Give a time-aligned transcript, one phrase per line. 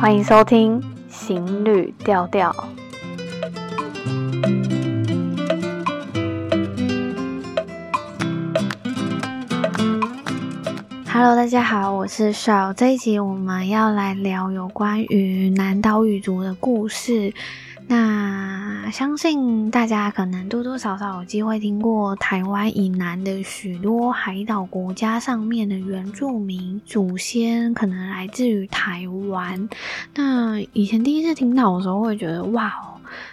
[0.00, 0.80] 欢迎收听
[1.10, 2.52] 《行旅调调》。
[11.12, 12.72] Hello，大家好，我是邵。
[12.72, 17.34] 这一集我们要来聊有关于南岛语族的故事。
[17.88, 29.68] 那相信大家可能多多少少有机会听过台湾以南的许多海岛国家上面的原住民祖先，可能来自于台湾。
[30.14, 32.72] 那以前第一次听到的时候，会觉得哇。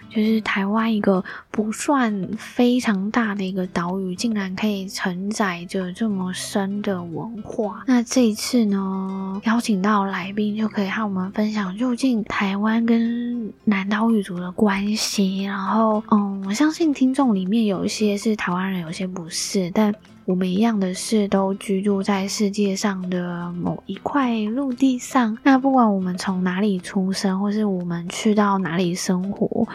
[0.09, 7.83] 就是台湾一个不算非常大的一个岛屿，竟然可以承载着这么深的文化。
[7.87, 15.43] 那这一次呢，邀请到来宾就可以和我们分享究竟台湾跟南岛语族的关系。
[15.43, 19.93] 然后，嗯，我相信听众里面有一些是台湾人，有些不是，但。
[20.25, 25.37] 我们一样的是，都居住在世界上的某一块陆地上。
[25.43, 29.67] 那不管我们从哪里出生，或是我们去到哪里生活。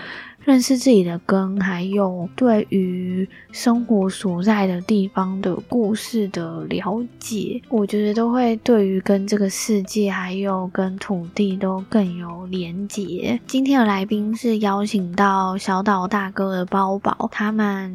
[0.45, 13.39] 认识自己的根，还有对于生活所在的地方的故事的了解，我觉得都会对于跟这个世界还有跟土地都更有连结。
[13.47, 17.95] 今天的来宾是邀请到小岛大哥的包宝，他们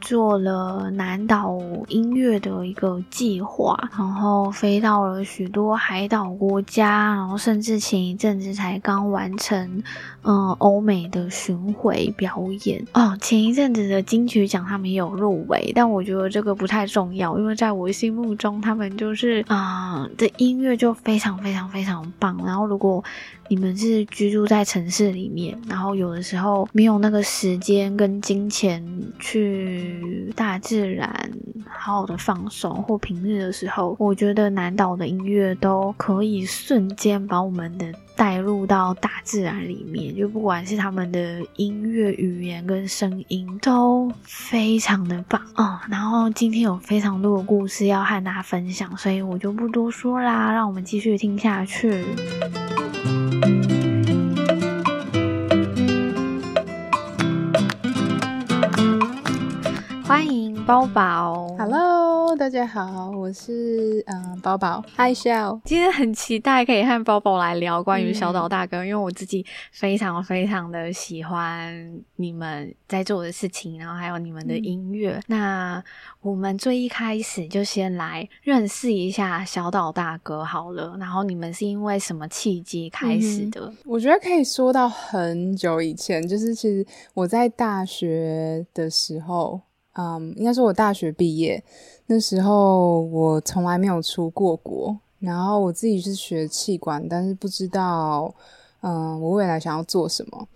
[0.00, 1.56] 做了南岛
[1.88, 9.82] 音乐的一个计划，然后飞到了许多海岛国家，然后甚至前一阵子才刚完成，
[10.24, 12.12] 嗯，欧美的巡回。
[12.16, 22.40] 表演哦，前一阵子的金曲奖他们有入围，但我觉得这个不太重要，因为在我心目中，他们就是啊、的音乐就非常非常非常棒。
[22.46, 23.02] 然后如果
[23.48, 28.82] 你们是居住在城市里面，然后有的时候没有那个时间跟金钱
[29.18, 31.30] 去大自然
[31.84, 37.92] 好好的放松，或平日的时候，我觉得南岛的音乐都可以瞬间把我们的。
[38.16, 45.80] 带入到大自然里面，就不管是他们的音乐、语言跟声音，都非常的棒哦。
[45.88, 52.04] 然后今天有非常多的故事要和大家分享，所以我就不多说啦，让我们继续听下去。
[60.14, 62.36] 欢迎包宝，Hello。
[62.36, 65.60] 大家好，我是嗯包宝，Hi Shell。
[65.64, 75.16] 今天很期待可以和包宝来聊关于小岛大哥，嗯，因为我自己非常非常的喜欢你们在做的事情，然后还有你们的音乐。
[75.16, 75.84] 嗯、那
[76.20, 80.96] 我们最一开始就先来认识一下小岛大哥好了。
[80.96, 83.62] 然后你们是因为什么契机开始的？
[83.62, 89.60] 嗯、我觉得可以说到很久以前，就是其实我在大学的时候。
[89.94, 91.62] 嗯，应该说我大学毕业
[92.06, 94.96] 那时候，我从来没有出过国。
[95.20, 98.34] 然后我自己是学气管，但是不知道，
[98.82, 100.46] 嗯，我未来想要做什么。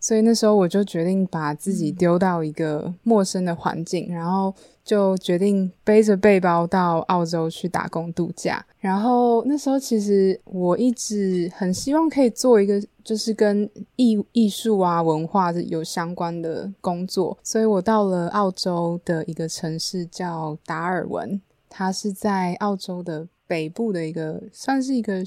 [0.00, 4.54] 所以那时候我就决定把自己丢到一个陌生的环境，然后。
[4.84, 8.64] 就决定背着背包到澳洲去打工度假。
[8.78, 21.40] 然后那时候其实我一直很希望可以做一个就是跟艺艺术啊文化有相关的工作，所以我到了澳洲的一个城市叫达尔文，
[21.70, 25.22] 它是在澳洲的北部的一个算是一个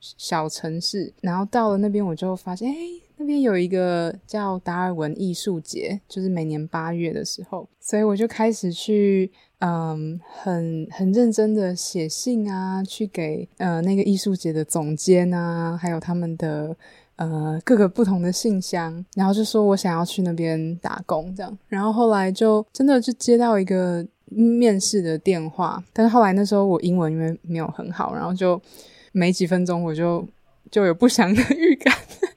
[0.00, 1.12] 小城市。
[1.20, 16.76] 然后到了那边我就发现，诶那边有一个叫达尔文艺术节，就是每年八月的时候，所以我就开始去，嗯，很很认真的写信啊，去给呃那个艺术节的总监啊，还有他们的
[17.16, 28.60] 呃各个不同的信箱，然后就说我想要去那边打工这样，然后后来就真的就接到一个面试的电话，但是后来那时候我英文因为没有很好，然后就
[29.12, 30.26] 没几分钟我就
[30.70, 31.94] 就有不祥的预感。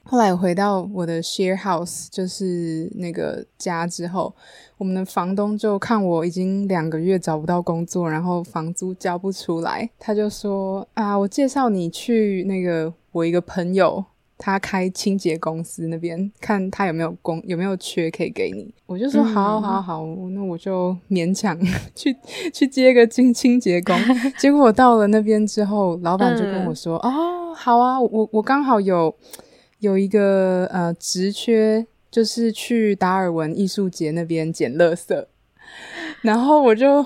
[0.09, 4.33] 后来回到我的 share house，就是那个家之后，
[4.77, 14.05] 我们的房东就看我已经两个月找不到工作，然后房租交不出来，他就说啊，我介绍你去那个我一个朋友，
[14.37, 18.73] 他开清洁公司那边，看他有没有工，有没有缺可以给你。
[18.85, 21.59] 我就说好，好，好，那我就勉强
[21.93, 22.15] 去
[22.53, 23.93] 去接个清清洁工。
[24.39, 29.13] 结果我到了那边之后，老板就跟我说，哦，好啊，我我刚好有。
[29.79, 35.25] 有一个呃职缺，就是去达尔文艺术节那边捡垃圾，
[36.21, 37.05] 然后我就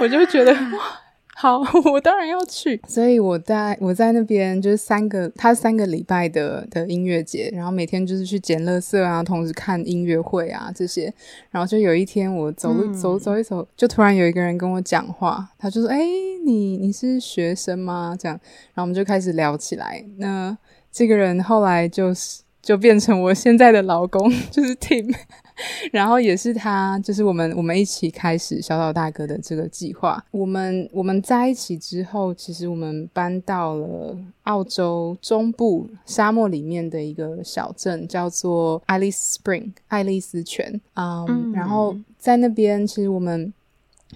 [0.00, 1.00] 我就觉得哇，
[1.34, 1.58] 好，
[1.92, 2.80] 我当然要去。
[2.86, 11.12] 所以我在我在那边就是三个，他三个礼拜的的音乐节，然后每天就是去捡垃圾啊，同时看音乐会啊这些。
[11.50, 15.98] 然后就有一天我走路走走一走，就突然有一个人跟我讲话，他就说：“哎，
[16.44, 18.38] 你你是学生吗？”这样，
[18.74, 20.04] 然后我们就开始聊起来。
[20.18, 20.56] 那
[20.92, 25.14] 这个人后来就是就变成我现在的老公， 就是 Tim。
[25.92, 30.24] 然后也是他，就是我们我们一起开始小岛大哥的这个计划。
[30.30, 40.80] 我们我们在一起之后，其实我们搬到了澳洲中部沙漠里面的一个小镇，叫做爱丽丝 Spring 爱丽丝泉。
[40.94, 43.52] Um, 嗯，然后在那边，其实我们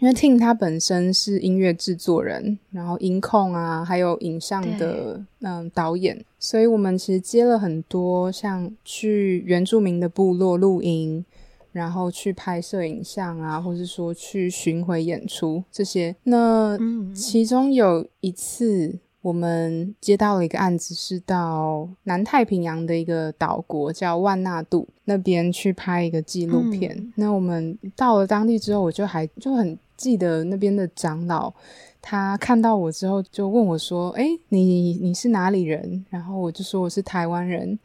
[0.01, 11.25] 因为 Tim 他本身是音乐制作人，然后音控啊，还有影像的嗯导演，所以我们其实接了很多像去原住民的部落录音。
[11.75, 16.15] 然后去拍摄影像啊，或是说去巡回演出这些。
[16.23, 16.79] 那
[17.13, 26.95] 其中有一次，我们接到了一个案子，是到南太平洋的一个岛国叫万纳度那边去拍一个纪录片。
[26.95, 31.51] 嗯、那我们到了当地之后，我就还就很记得那边的长老，
[32.03, 37.79] 他看到我之后就问我说：“哎，你你是哪里人？”然后我就说我是台湾人，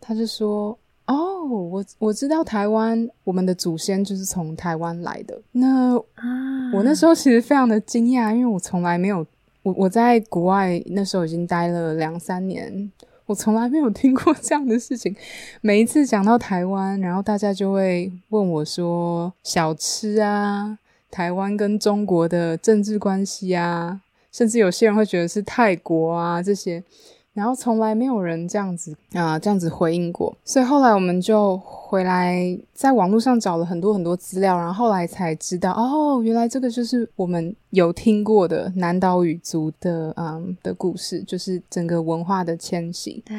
[0.00, 0.78] 他就说。
[1.08, 5.40] 哦，oh，我我知道台湾，我们的祖先就是从台湾来的。
[5.52, 9.26] 那我那时候其实非常的惊讶，因为我从来没有，
[9.68, 12.90] 我我在国外那时候已经待了两三年，
[13.26, 15.14] 我从来没有听过这样的事情。
[15.60, 20.78] 每一次讲到台湾，然后大家就会问我说小吃啊，
[21.10, 24.00] 台湾跟中国的政治关系啊，
[24.32, 26.82] 甚至有些人会觉得是泰国啊这些。
[27.38, 43.22] 然后从来没有人这样子啊、呃，这样子回应过，所以后来我们就回来，在网络上找了很多很多资料，然后后来才知道，哦，原来这个就是我们有听过的南岛语族的嗯的故事，就是整个文化的迁徙。
[43.24, 43.36] 对。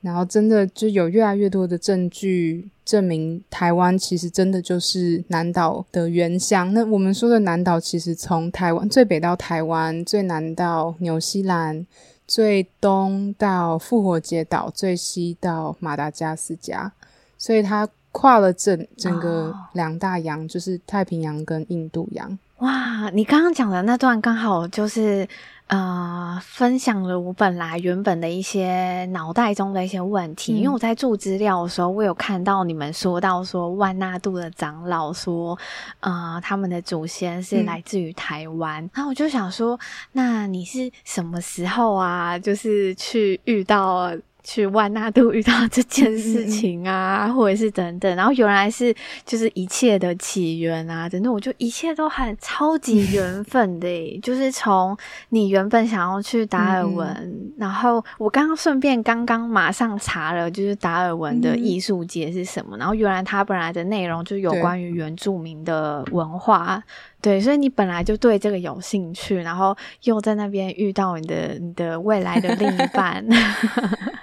[0.00, 6.74] 然后真的就有越来越多的证据证明，台湾其实真的就是南岛的原乡。
[6.74, 11.86] 那我们说的南岛，其实从台湾最北到台湾，最南到纽西兰。
[12.26, 16.92] 最东到复活节岛，最西到马达加斯加，
[17.38, 22.38] 所以它跨了整整个两大洋，就是太平洋跟印度洋。
[22.58, 25.28] 哇，你刚刚讲的那段刚好就是。
[25.66, 35.58] 呃，分享了我本来原本的一些脑袋中的一些问题，嗯、因为我在做资料的时候，我有看到你们说到说万纳度的长老说，
[36.00, 39.78] 呃，他们的祖先是来自于台湾，嗯、然后我就想说，
[40.12, 42.38] 那你是什么时候啊？
[42.38, 44.12] 就是去遇到。
[44.44, 48.94] 去万纳度遇到 这件事情啊，或者是等等，然后原来是
[49.26, 54.96] 就是一切的起源啊，等等，我就一切都很超级 缘分的，就是从
[55.30, 64.84] 你原本想要去达尔文，嗯、然后我刚刚顺便刚刚马上查了，就是达尔文的艺术节是什么，嗯、然后原来它本来的内容就有关于。
[64.94, 66.80] 原住民的文化，
[67.20, 73.24] 对，对，所以你本来就对这个有兴趣，然后又在那边遇到你的你的未来的另一半。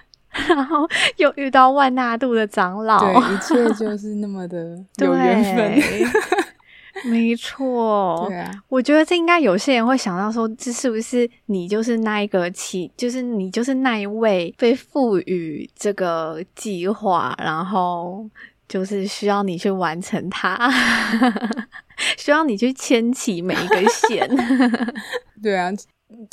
[0.55, 0.87] 然后
[1.17, 8.25] 又遇到万纳度的长老，对，一切就是那么的 有缘分，没错。
[8.27, 18.29] 对啊，我觉得这应该有些人会想到说，这是不是你就是那一个起，就是你就是那一位被赋予这个计划，然后
[18.67, 20.71] 就是需要你去完成它，
[22.17, 24.29] 需要你去牵起每一个线。
[25.41, 25.71] 对啊。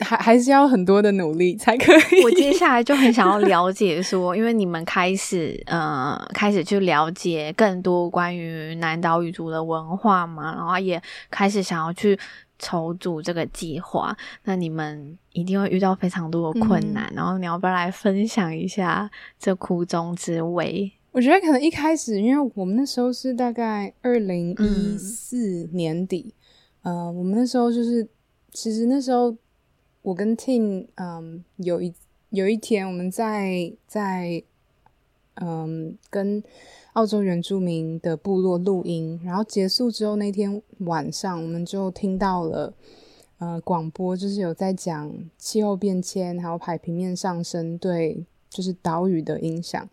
[0.00, 2.22] 还还是要很多的努力才可以。
[2.22, 12.18] 我接下来就很想要了解说，因为你们开始呃开始去了解更多关于南岛语族的文化嘛，然后也开始想要去
[12.58, 14.16] 筹组这个计划。
[14.44, 20.92] 那你们一定会遇到非常多的困难，嗯、然后你要不要来分享一下这苦中之味？
[21.12, 26.34] 我觉得可能一开始，因为我们那时候是大概二零一四年底，
[26.82, 28.06] 嗯、呃，我们那时候就是
[28.52, 29.34] 其实那时候。
[30.08, 31.92] 我跟 Tim，嗯，有一
[32.30, 34.42] 有一天我们在在
[35.34, 36.42] 嗯跟
[36.94, 42.72] 澳洲原住民的部落录音，然后结束之后那天晚上，我们就听到了
[43.36, 49.86] 呃广播，就是有在讲气候变迁还有海平面上升对就是岛屿的影响。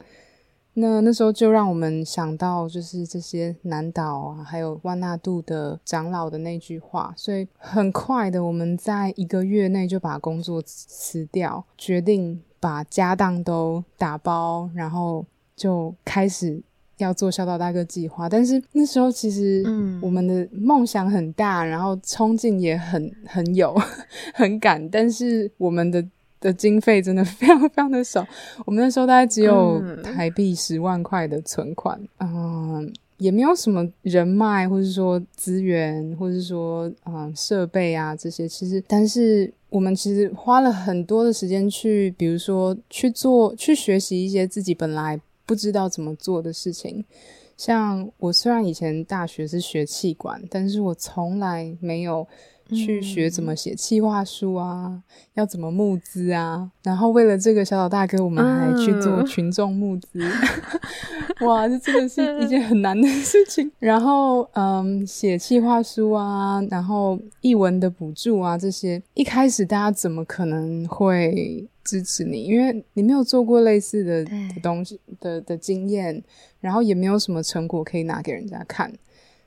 [0.77, 16.61] 那那时候就让我们想到，就是这些南岛啊，还有万纳度的长老的那句话，所以很快的，我们在一个月内就把工作辞掉，决定把家当都打包，然后就开始
[16.97, 18.27] 要做小岛大哥计划。
[18.27, 23.73] 但是那时候其实，嗯，我们的梦想很大，然后冲劲也很很有，
[24.35, 26.05] 很赶，但是我们的。
[26.45, 28.23] 的经费真的非常非常的少，
[28.65, 38.47] 我们那时候大概只有台币十万块的存款，嗯，也没有什么人脉，或者说资源，或者说嗯设备啊这些。
[38.47, 47.03] 其实，但是我们其实花了很多的时间去，比如说去做、去学习一些自己本来不知道怎么做的事情。
[47.57, 52.27] 像我虽然以前大学是学气管，但是我从来没有。
[52.71, 55.03] 去学怎么写企划书啊，嗯、
[55.35, 60.31] 要怎么募资啊，然后为了这个小岛大哥，我们还去做群众募资，嗯、
[61.47, 63.71] 哇，这真的是 一件很难的事情。
[63.79, 72.43] 然后，嗯，写企划书啊，然后译文的补助啊，这些一开始大家怎么可能会支持你？
[72.45, 74.31] 因为你没有做过类似的的
[74.63, 76.23] 东西的的经验，
[76.59, 78.91] 然后也没有什么成果可以拿给人家看。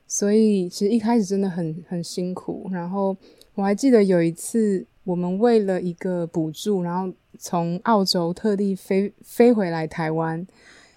[0.09, 3.15] 所以其实一开始真的很很辛苦，然后
[3.55, 10.45] 我还记得有一次，我们为了一个补助，然后从澳洲特地飞飞回来台湾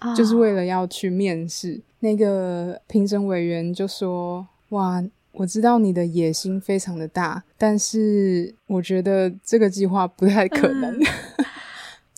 [0.00, 0.16] ，oh.
[0.16, 1.80] 就是为了要去面试。
[2.00, 10.98] 那个评审委员就说：“哇，我知道你的野心非常的大，但是我觉得这个计划不太可能。”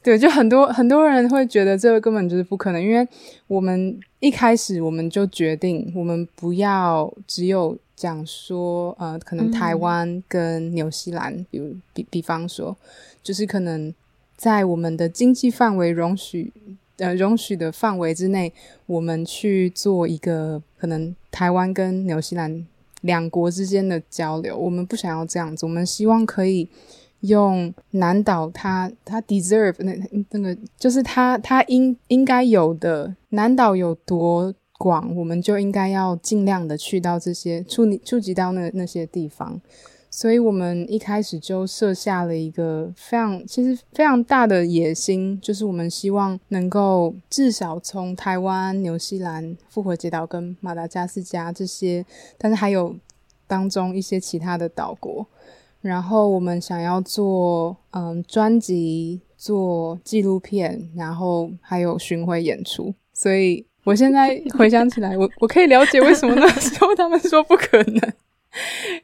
[0.04, 3.08] 对，就很多很多人会觉得这个根本就是不可能，因为
[3.46, 12.76] 我们一开始我们就决定，我们不要只有讲说，呃，可能台湾跟纽西兰，嗯、比如比比方说，
[13.22, 13.94] 就是可能
[14.36, 16.52] 在我们的经济范围容许，
[16.98, 18.52] 呃，容许的范围之内，
[18.84, 22.66] 我们去做一个可能台湾跟纽西兰
[23.00, 26.68] 两国之间的交流，我们不想要这样子，我们希望可以。
[27.26, 29.94] 用南岛他他 deserve 那
[30.30, 39.60] 那个就是他他应应该有的南岛有多广，我们就应该要尽量的去到这些触触及到那那些地方。
[40.10, 52.06] 所以我们一开始就设下了一个非常其实非常大的野心，就是我们希望能够至少从台湾、纽西兰、复活节岛跟马达加斯加这些，
[52.38, 52.94] 但是还有
[53.48, 55.26] 当中一些其他的岛国。
[55.84, 62.94] 然后我们想要做嗯专辑，做纪录片，然后还有巡回演出。
[63.12, 68.12] 所以我现在 回想起来，我我可以了解为什么那时候他们说不可能，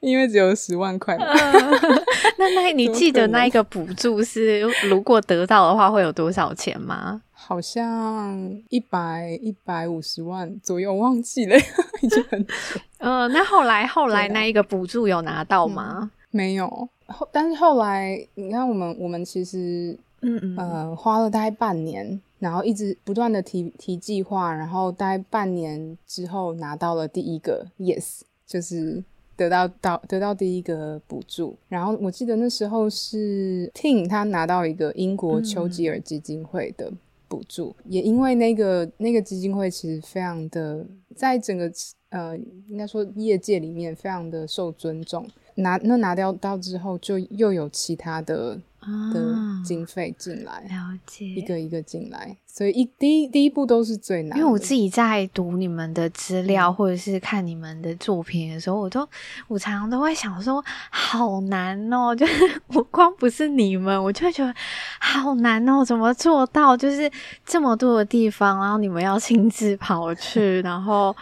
[0.01, 1.19] 因为只有十万块。
[2.39, 7.21] 那那你记得那一个补助是如果得到的话会有多少钱吗？
[7.33, 8.39] 好像
[8.71, 11.57] 一百一百五十万左右，我忘记了，
[12.01, 12.55] 已经很久。
[12.97, 15.99] 呃，那后来后来那一个补助有拿到吗？
[16.01, 29.03] 嗯没有后，但是后来你看，我们我们其实，嗯嗯呃，花了大概半年，然后一直不断的提提计划，然后大概半年之后拿到了第一个 yes，就是
[29.37, 31.57] 得到到得到第一个补助。
[31.69, 36.93] 然后我记得那时候是 Tim 他拿到一个英国丘吉尔基金会的
[37.27, 41.69] 补助，嗯、也因为那个那个基金会其实非常的在整个
[42.11, 42.37] 呃
[42.69, 45.27] 应该说业界里面非常的受尊重。
[45.57, 54.37] 拿那拿掉到之后，就又有其他的、啊、的经费进来，了解一个一个进来，所以一第一第一步都是最难的。
[54.39, 59.07] 因为我自己在读你们的资料，或者是看你们的作品的时候，我都
[59.49, 62.15] 我常常都会想说，好难哦！
[62.15, 64.55] 就是 我光不是你们，我就会觉得
[64.99, 66.77] 好难哦，怎么做到？
[66.77, 67.11] 就是
[67.45, 71.15] 这么多的地方，然后你们要亲自跑去，然后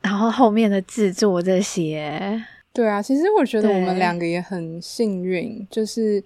[0.00, 2.42] 然后后面的制作这些。
[2.78, 6.22] 对啊，其实我觉得我们两个也很幸运，就是，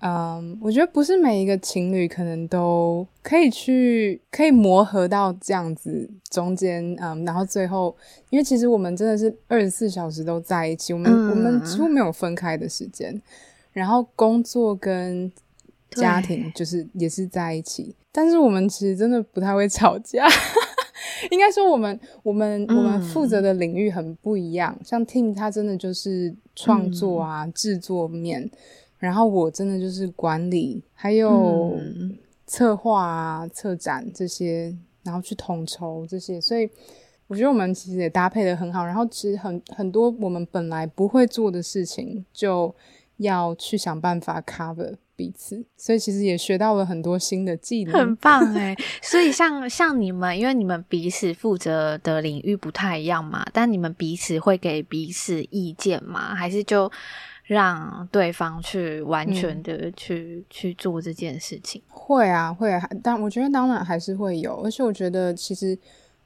[0.00, 7.96] 嗯，我觉得不是每一个情侣可能都可以去可以磨合到这样子中间，嗯，然后最后，
[8.28, 13.18] 因为其实我们真的是二十四小时都在一起，我们、嗯、我们几乎没有分开的时间，
[13.72, 15.32] 然后工作跟
[15.92, 20.28] 家庭就是也是在一起，但是我们其实真的不太会吵架。
[21.30, 24.74] 应该说，我们我们我们负责的领域很不一样。
[24.78, 28.50] 嗯、像 Tim 他真的就是创作啊、嗯、制作面，
[28.98, 31.78] 然后我真的就是管理，还有
[32.46, 36.40] 策划啊、策展这些，然后去统筹这些。
[36.40, 36.68] 所以
[37.26, 38.84] 我觉得我们其实也搭配的很好。
[38.84, 42.74] 然后其实很很多我们本来不会做的事情，就
[43.18, 44.94] 要去想办法 cover。
[45.18, 48.76] 彼此，所以其实也学到了很多新的技能，很棒哎！
[49.02, 56.36] 所以像像你们，因为你们彼此负责的领域不太一样嘛，但你们彼此会给彼此意见吗？
[56.36, 56.88] 还是就
[57.42, 61.82] 让对方去完全的去、嗯、去做这件事情？
[61.88, 65.76] 会啊，会啊，但我觉得当然还是会有，而且我觉得其实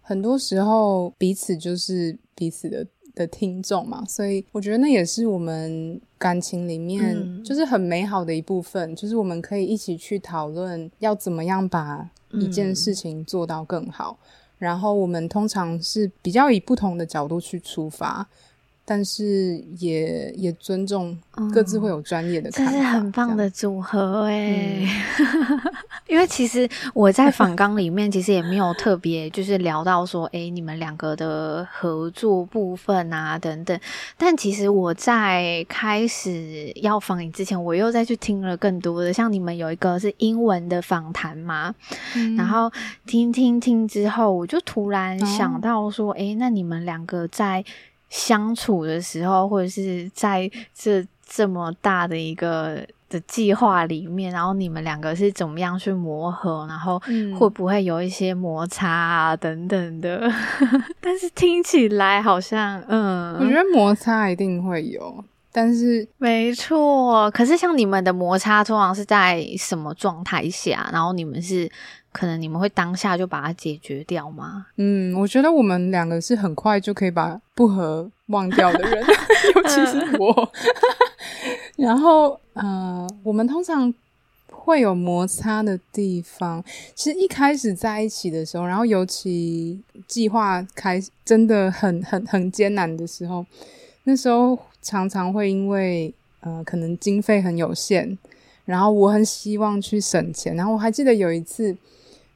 [0.02, 2.86] 很多时候彼此就是彼此的。
[3.14, 14.26] 的听众嘛，所以我觉得那也是我们感情里面就是很美好的一部分，嗯、就是我们可以一起去讨论要怎么样把一件事情做到更好，嗯、
[14.58, 18.28] 然后我们通常是比较以不同的角度去出发。
[18.84, 21.16] 但是也也尊重
[21.54, 24.84] 各自会有专业的看法，嗯，这是很棒的组合哎。
[25.20, 25.60] 嗯、
[26.08, 33.78] 因为其实我在访纲里面其实也没有特别 就是聊到说，哎，你们两个的合作部分啊等等。
[34.18, 41.72] 但其实我在开始要访你之前，我又再去听了更多的，像你们有一个是英文的访谈嘛，
[42.16, 42.70] 嗯、然后
[43.06, 47.64] 听听听之后，我就突然想到说，哎、哦，那你们两个在。
[48.12, 57.00] 相处的时候，或者是在这这么大的一个的计划里面，然后你们两个是怎么样去磨合，然后
[57.38, 60.18] 会不会有一些摩擦啊等等的？
[60.18, 67.30] 嗯、 但是听起来好像，嗯，我觉得摩擦一定会有，但是没错。
[67.30, 70.90] 可是像你们的摩擦通常是在什么状态下？
[70.92, 71.70] 然后你们是？
[72.12, 74.66] 可能你们会当下就把它解决掉吗？
[74.76, 79.02] 嗯，我觉得我们两个是很快就可以把不合忘掉的人，
[79.56, 80.52] 尤其是我。
[81.76, 83.92] 然后，呃，我们通常
[84.50, 86.62] 会有摩擦的地方。
[86.94, 93.44] 其实一开始在一起的时候，然后尤其计划开真的很很很艰难的时候，
[94.04, 98.18] 那时候常常会因为呃，可能经费很有限，
[98.66, 100.54] 然后我很希望去省钱。
[100.54, 101.74] 然后我还记得有一次。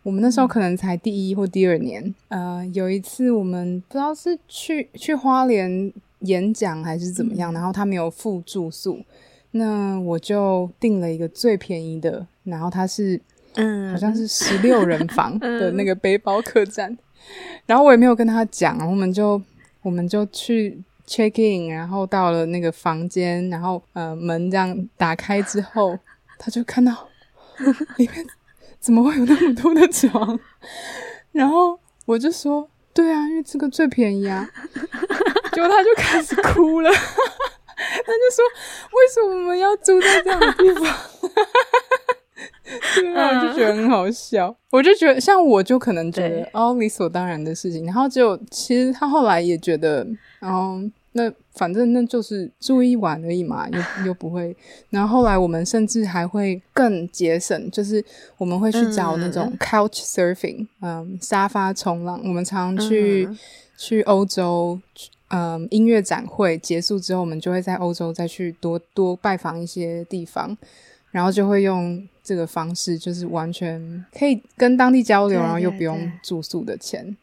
[0.07, 9.05] 我们那时候可能才第一或第二年，呃，有一次我们不知道是去去花莲演讲还是怎么样，嗯、然后他没有付住宿，
[9.51, 13.21] 那我就订了一个最便宜的，然后他是
[13.57, 16.99] 嗯，好像是十六人房 的那个背包客栈，嗯、
[17.67, 19.43] 然后我也没有跟他讲，我们就
[19.83, 25.99] 我们就去 check in，然后到了那个房间，然后呃门这样打开之后，
[26.39, 27.09] 他就看到
[27.99, 28.25] 里面。
[28.87, 30.39] 怎么会有那么多的床？
[31.33, 34.49] 然后我就说：“对啊，因为这个最便宜啊。
[35.53, 37.03] ”结果他就开始哭了， 他就
[38.31, 38.45] 说
[38.95, 40.85] ：“为什么我们要住在这样的地方？”
[42.95, 44.55] 对啊，我就觉得很好笑。
[44.71, 47.85] 我就觉得，像我就可能觉得哦，理所当然的事情。
[47.87, 50.07] 然后就其实他后来也觉得，
[50.43, 50.93] 嗯。
[51.19, 54.55] 那反正那就是住一晚而已嘛，又又不会。
[54.91, 58.05] 然后后来我们甚至还会更节省，就是
[58.37, 62.21] 我们会去找那种 couch surfing，嗯，沙发冲浪。
[62.23, 63.39] 我们常常去、嗯、
[63.77, 64.79] 去欧洲，
[65.29, 70.57] 嗯，音乐展会结束之后，我们就会在欧洲再去多多拜访一些地方，
[71.11, 77.17] 然后就会用这个方式，就是完全可以跟当地交流，然后又不用住宿的钱。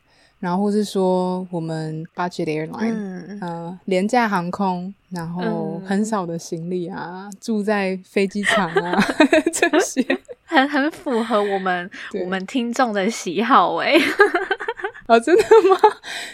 [0.43, 9.01] 然后，或是说我们 budget airline，嗯、呃，廉价航空，然后很少的行李啊，嗯、住在飞机场啊，
[9.53, 10.06] 这些
[10.43, 13.93] 很很符合我们 对我们听众的喜好哎。
[15.08, 15.79] 哦，真的吗？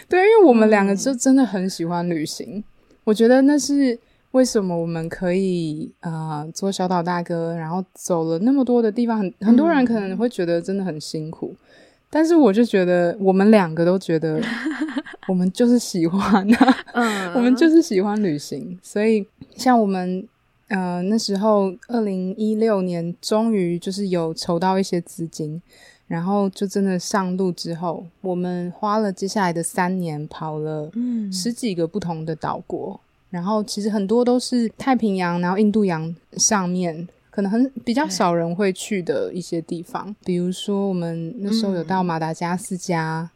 [0.08, 2.64] 对，因为我们两个就真的很喜欢旅行，嗯、
[3.04, 3.96] 我觉得那是
[4.32, 11.54] 为什么我们可以啊、呃、做小岛大哥，然后走了那么多的地方，很很多人可能会觉得真的很辛苦。
[11.54, 11.66] 嗯
[12.12, 14.42] 但是我就觉得，我们两个都觉得，
[15.28, 19.24] 我们就是喜欢啊，嗯，我们就是喜欢旅行，所以
[19.56, 20.26] 像我们，
[20.66, 25.62] 呃，那时候二零一六年终于就是有筹到一些资金，
[26.08, 30.90] 然后就真的上路之后，我们花了接下来的三年跑了
[31.32, 37.06] 十几个不同的岛国，嗯，然后其实很多都是太平洋，然后印度洋上面。
[37.30, 43.30] 可能很比较少人会去的一些地方，比如说我们那时候有到马达加斯加，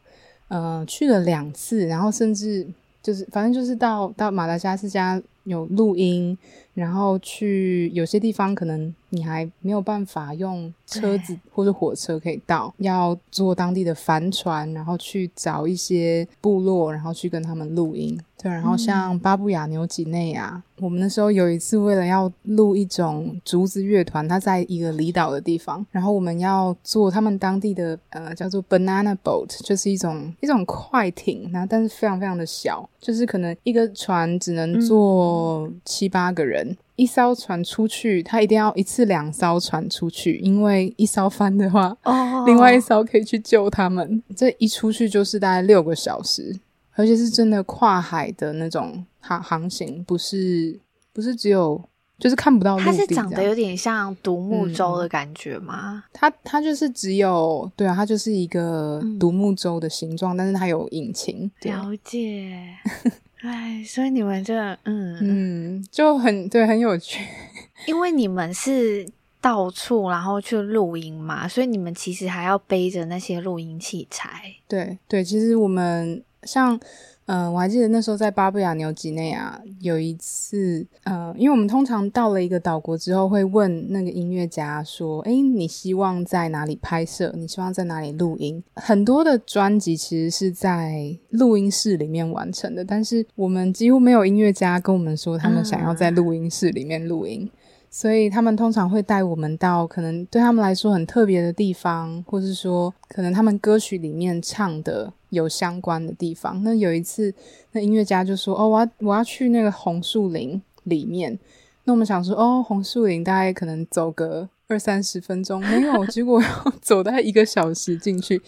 [0.49, 2.67] 嗯、呃，去了两次，然后甚至
[3.01, 6.37] 就是反正就是到到马达加斯加有录音，
[6.75, 18.19] 然后去有些地方可能你还没有办法用车子或者火车可以到，要坐当地的帆船，然后去找一些部落，然后去跟他们录音。
[18.37, 36.64] 对，然后像巴布亚纽几内亚，嗯、我们那时候有一次为了要录一种竹子乐团，它在一个离岛的地方，然后我们要坐他们当地的呃叫做 banana boat，就是一种一种快艇，然后但是非常非常的小，就是可能一个船只能坐七八个人，嗯、
[36.95, 46.59] 一艘船出去，它一定要一次两艘船出去，因为一艘翻的话，哦，另外一艘可以去救他们，这一出去就是大概六个小时。
[46.97, 50.79] 而且是真的跨海的那种航航行，不是
[51.11, 51.83] 不是只有
[52.17, 52.85] 就是看不到陆地。
[52.85, 56.01] 它是长得有点像独木舟的感觉吗？
[56.05, 61.51] 嗯、它它就是只有对啊，它就是一个独木舟的形状，嗯、但是它有引擎。
[61.63, 62.65] 了解，
[63.45, 67.23] 哎，所以你们这嗯嗯就很对，很有趣，
[67.87, 69.07] 因为你们是。
[69.41, 74.41] 到处然后去录音嘛，所以你们其实还要背着那些录音器材。
[74.67, 76.79] 对对，其实我们像。
[77.27, 87.33] 嗯、呃，我还记得那时候在巴布亚纽几内亚有一次，呃，因为我们通常到了一个岛国之后，会问那个音乐家说：“诶，你希望在哪里拍摄？
[87.35, 97.41] 你希望在哪里录音？”很多的专辑其实是在录音室里面完成的，但是我们几乎没有音乐家跟我们说他们想要在录音室里面录音。
[97.41, 97.49] 嗯
[97.97, 106.61] 所以他们通常会带我们到可能对他们来说很特别的地方，或是说可能他们歌曲里面唱的有相关的地方。
[106.61, 107.33] 那有一次，
[107.71, 111.39] 那音乐家就说：“哦，我要我要去那个红树林里面。”
[111.85, 118.41] 那我们想说：“哦，红树林大概可能走个二三十分钟，没有，结果要走大概一个小时进去。”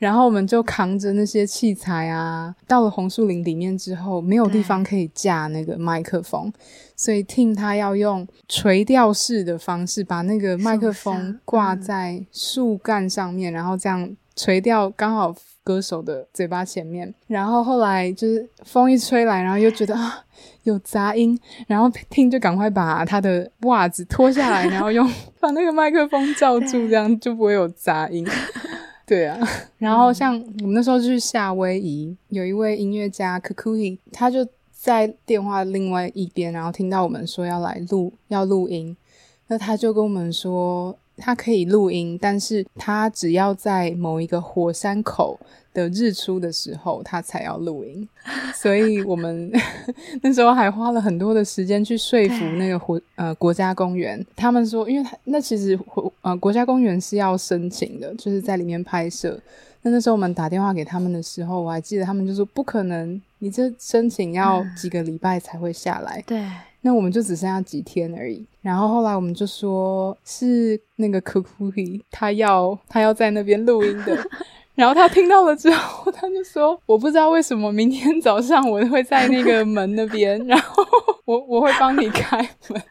[0.00, 6.50] 然后我们就扛着那些器材啊，到了红树林里面之后，没有地方可以架那个麦克风，
[6.96, 17.14] 所以 Tim 他要用垂吊式的方式把那个麦克风挂在树干上面，然后这样垂吊刚好歌手的嘴巴前面。
[17.26, 20.24] 然后后来就是风一吹来，然后又觉得啊
[20.62, 25.06] 有杂音，然后 Tim 就赶快把他的袜子脱下来，然后用
[25.38, 28.26] 把那个麦克风罩住，这样就不会有杂音。
[29.10, 29.36] 对啊，
[29.78, 38.96] 然后像我们那时候去夏威夷，有一位音乐家 Kukui，他就在电话另外一边，然后听到我们说要来录要录音，
[39.48, 45.38] 那他就跟我们说，他可以录音，但是他只要在某一个火山口
[45.72, 48.08] 的日出的时候，他才要录音，
[48.54, 49.52] 所以我们
[50.22, 54.24] 那时候还花了很多的时间去说服那个国呃国家公园。
[54.34, 55.78] 他们说，因为那其实
[56.22, 59.38] 呃国家公园是要申请的，就是在里面拍摄。
[59.82, 66.22] 那那时候我们打电话给他们的时候，我还记得他们就说不可能，你这申请要几个礼拜才会下来。
[66.26, 66.44] 对，
[66.82, 68.44] 那我们就只剩下几天而已。
[68.62, 74.16] 然后后来我们就说是那个 Kukui 他要他要在那边录音的。
[74.76, 80.82] 然后他听到了之后，他就说：“我不知道为什么明天早上我会在那个门那边，然后
[81.26, 82.38] 我我会帮你开
[82.68, 82.82] 门。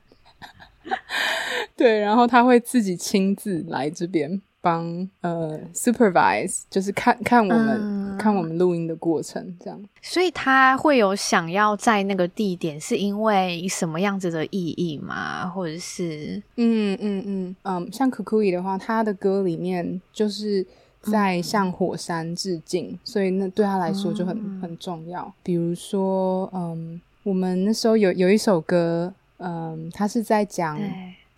[1.76, 9.80] ”对，然后他会自己亲自来这边帮呃 supervise，就是看看我们、嗯、看我们录音的过程这样。
[10.02, 15.48] 所以他会有想要在那个地点，是因为什么样子的意义吗？
[15.48, 20.66] 或者是嗯嗯嗯嗯，像 Kukui 的话，他的歌里面就是。
[21.02, 25.34] 在向火山致敬，嗯、所以那对他来说就很、嗯、很重要。
[25.42, 30.78] 比如说，嗯，我们那时候有有一首歌，嗯，他是在讲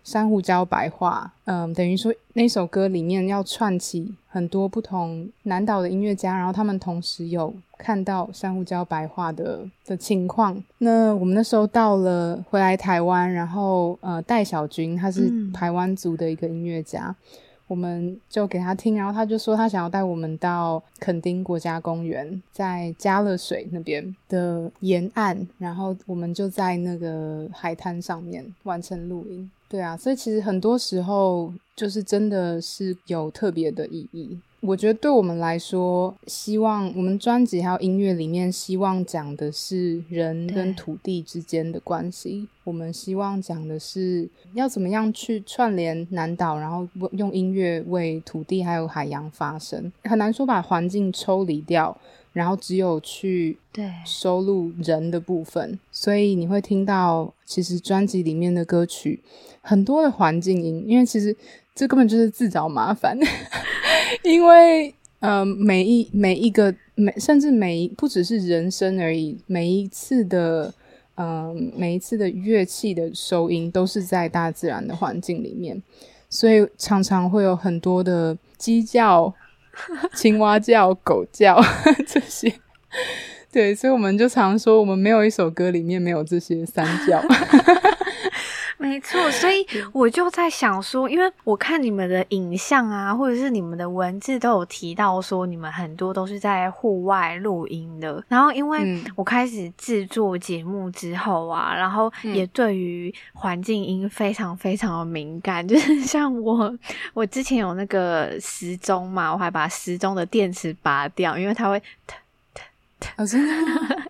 [0.04, 10.62] 珊瑚礁白化，嗯，等于说那首歌里面要串起很多不同南岛的音乐家，然后他们同时有看到珊瑚礁白化的的情况。
[10.78, 17.06] 那我们那时候到了回来台湾，然后呃，戴小军他是台湾族的一个音乐家。
[17.08, 17.38] 嗯
[17.68, 29.50] 我们就给他听，然后他就说他想要带我们到垦丁国家公园，在加勒水那边的沿岸，然后我们就在那个海滩上面完成录音。
[29.72, 34.38] 对啊，所以其实很多时候就是真的是有特别的意义。
[34.62, 42.46] 我觉得对我们来说，希望我们专辑还有音乐里面，希望讲的是人跟土地之间的关系。
[42.62, 49.92] 我们希望讲的是要怎么样去串联南岛，然后用音乐为土地还有海洋发声。
[50.04, 51.98] 很难说把环境抽离掉，
[52.32, 53.58] 然后只有去
[54.06, 55.76] 收录人的部分。
[55.90, 59.20] 所以你会听到，其实专辑里面的歌曲
[59.60, 61.36] 很多的环境音，因为其实
[61.74, 63.18] 这根本就是自找麻烦。
[64.24, 70.72] 因为，呃，每一每一个每甚至每一不只是人声而已，每一次的，
[71.16, 75.82] 嗯、每一次的乐器的收音都是在大自然的环境里面，
[76.28, 79.32] 所以常常会有很多的鸡叫、
[80.14, 81.60] 青蛙叫、狗叫
[82.06, 82.52] 这些。
[83.50, 87.22] 对，所以我们就常说，我们没有一首歌里面没有这些三叫。
[88.82, 98.22] 没错， 所以我就在想说，因为我看你们的影像啊，或者是你们的文字都有提到说，你们很多都是在户外录音的。
[98.26, 106.76] 然后，因为我开始制作节目之后啊，然后也对于环境音非常非常的敏感， 就是像我，
[107.14, 112.16] 我之前有那个时钟嘛，我还把时钟的电池拔掉，因为它会哒
[112.52, 112.62] 哒
[112.98, 113.24] 哒。
[113.24, 114.02] 真的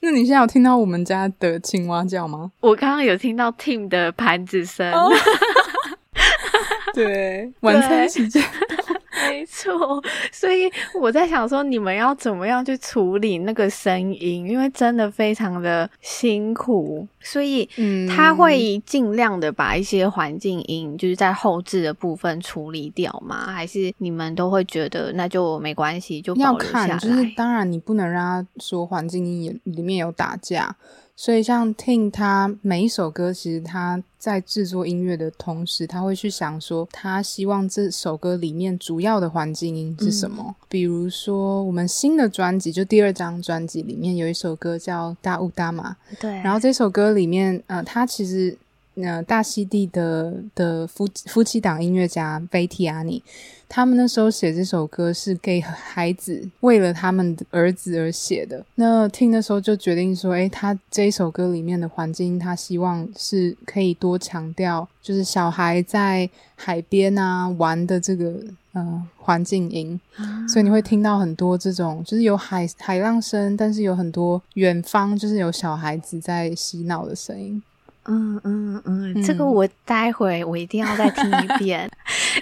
[0.00, 2.50] 那你现在有听到我们家的青蛙叫吗？
[2.60, 4.90] 我刚刚有听到 Tim 的盘子声。
[4.92, 5.12] Oh.
[6.94, 8.42] 对，晚餐时间。
[9.28, 14.48] 没错，所以我在想说，你们要怎么样去处理那个声音？
[14.48, 17.68] 因为真的非常的辛苦，所以
[18.08, 23.46] 他会尽量的把一些环境音，就是在后置的部分处理掉吗？
[23.46, 26.36] 还是你们都会觉得那就没关系，就？
[26.36, 30.76] 要看，就是当然你不能让他说环境音也里面有打架。
[31.18, 40.44] 所以，像听他每一首歌，其实他在制作音乐的同时，他会去想说，他希望这首歌里面主要的环境音是什么。
[40.46, 46.30] 嗯、比如说，我们新的专辑就第二张专辑里面有一首歌叫《大雾大马》，对。
[46.42, 48.54] 然后这首歌里面，呃，他其实，
[48.96, 53.22] 呃，大溪地的的夫夫妻档音乐家贝蒂亚尼。
[53.68, 58.64] 他们那时候写这首歌是给孩子，为了他们的儿子而写的。
[58.76, 68.30] 那听的时候就决定说，诶，他这一首歌里面的环境，他希望是可以多强调，就是小孩在海边啊玩的这个
[68.74, 70.00] 嗯、呃、环境音。
[70.48, 77.60] 所以你会听到很多这种，就是有海海浪声，但是有很多远方就是有小孩子在嬉闹的声音。
[78.06, 81.90] 嗯嗯嗯，这个我待会我一定要再听一遍。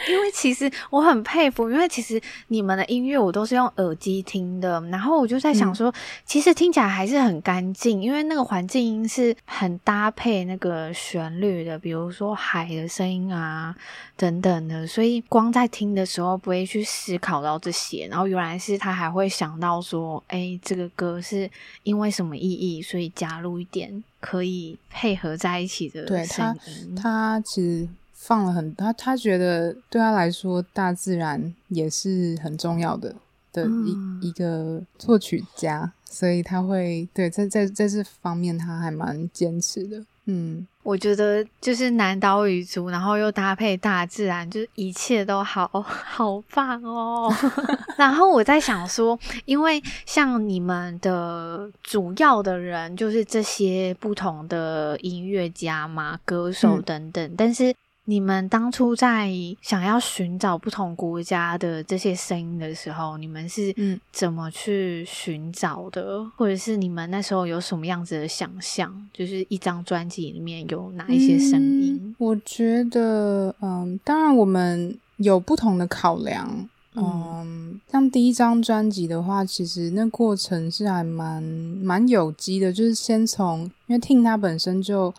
[0.09, 13.75] 因为其实我很佩服，因为其实你们的音乐我都是用耳机听的，然后我就在想说，嗯、其实听起来还是很干净，因为那个环境音是很搭配那个旋律的，比如说海的声音啊
[14.17, 21.49] 等等的，所以光在听的时候不会去思考到这些，然后原来是他还会想到说，哎，这个歌是
[21.85, 26.95] 因为什么意义，所以加入一点可以配合在一起的声音。
[26.95, 27.89] 对，他，他其实。
[28.17, 33.15] 放了很他，他觉得对他来说，大自然也是很重要的
[33.53, 40.03] 的一、嗯、一个作曲家，所以他会对在在在这方面他还蛮坚持的。
[40.27, 47.31] 嗯，我觉得就是南岛语族，然后又搭配大自然，就是一切都好 好棒哦。
[47.99, 57.75] 然后我在想说，因为像你们的主要的人就是这些不同的音乐家嘛、歌手等等，嗯、但是。
[58.07, 59.31] 你们当初在
[59.63, 63.75] 想要寻找不同国家的这些声音的时候，你们是
[64.13, 66.19] 怎么去寻找的？
[66.19, 68.95] 嗯、或者是你们那时候有什么样子的想象？
[69.11, 71.99] 就是一张专辑里面有哪一些声音？
[71.99, 76.69] 嗯、我觉得，嗯，当然我们有不同的考量。
[76.97, 85.15] 嗯，嗯像第一张专辑的话，其实那过程是还蛮蛮有机的，就是先从因为听它本身就。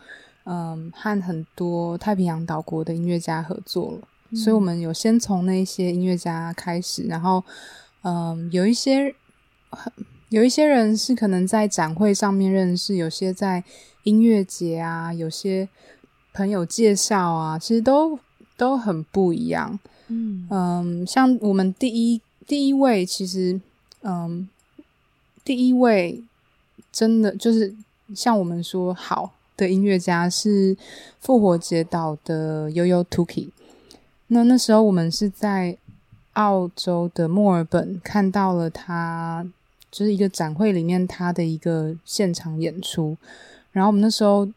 [0.46, 7.44] 嗯，和很多太平洋岛国的音乐家合作了，嗯、所以我们有先从那些音乐家开始，然后，
[8.04, 9.16] 嗯，有一些
[10.30, 13.64] 有一些人是可能在展会上面认识，有些在
[14.04, 15.68] 音乐节啊，有些
[16.32, 18.20] 朋友介绍啊，其实都
[18.56, 19.80] 都很不一样。
[20.10, 23.60] 嗯嗯，像我们第一第一位，其实
[24.04, 24.48] 嗯，
[25.44, 26.24] 第一位
[26.92, 27.76] 真的就是
[28.14, 29.32] 像我们说好。
[29.58, 30.76] 的音乐家是
[31.20, 33.50] 复活节岛的悠悠 Tuki。
[34.28, 35.78] 那那时候我们是在
[36.34, 39.46] 澳洲的墨尔本看到了他，
[39.92, 43.16] 就是一个展会里面他的一个现场演出。
[43.72, 44.48] 然后我们那时候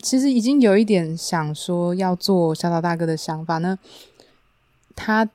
[0.00, 3.58] 其实已经有一点想说要做小岛大哥的想法。
[3.58, 3.76] 那
[4.94, 5.28] 他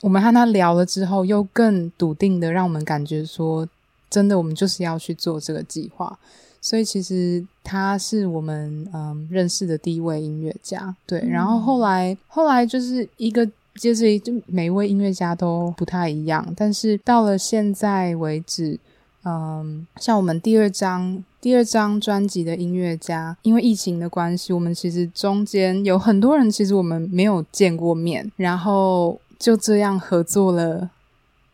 [0.00, 3.68] 我们和他聊了之后，又更笃定的让我们感觉说，
[4.08, 6.18] 真的我们就是要去做这个计划。
[6.60, 11.20] 所以其实他是我们嗯认识的第一位音乐家，对。
[11.28, 16.46] 然后后来后来就是一个接着一，就每一位音乐家都不太一样。
[16.56, 18.78] 但是到了现在为止，
[19.24, 30.90] 嗯，像我们第二张第二张专辑的音乐家，因为疫情的关系，我们其实中间有很多人其实我们没有见过面，然后就这样合作了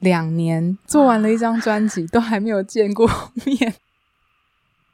[0.00, 3.08] 两年，做完了一张专辑，都还没有见过
[3.44, 3.74] 面。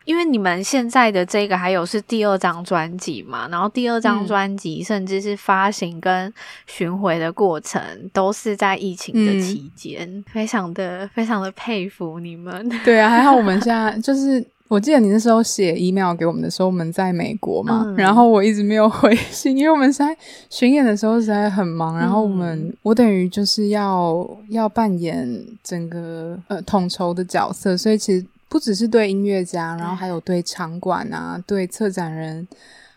[0.05, 6.33] 因为你们现在的这个还有是第二张专辑嘛，然后第二张专辑甚至是发行跟
[6.67, 7.81] 巡回的过程
[8.12, 12.69] 都是在疫情的期间，嗯、非常的非常的佩服你们。
[12.85, 20.17] 对啊，还好我们现在就是，我记得你那时候写 email 给我们的时候，我们在美国嘛，嗯、然后我一直没有回信，因为我们在
[20.51, 28.27] 巡演的时候实在很忙，然后我们、嗯、我等于就是要要扮演整个呃统筹的角色，所以其实。
[28.53, 32.47] 不只是对音乐家，然后还有对场馆啊，对策展人，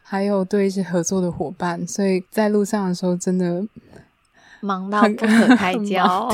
[0.03, 3.65] 还有对一些合作的伙伴，所以在路上的时候真的
[4.59, 6.29] 忙到不可开交。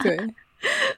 [0.00, 0.34] 对， 对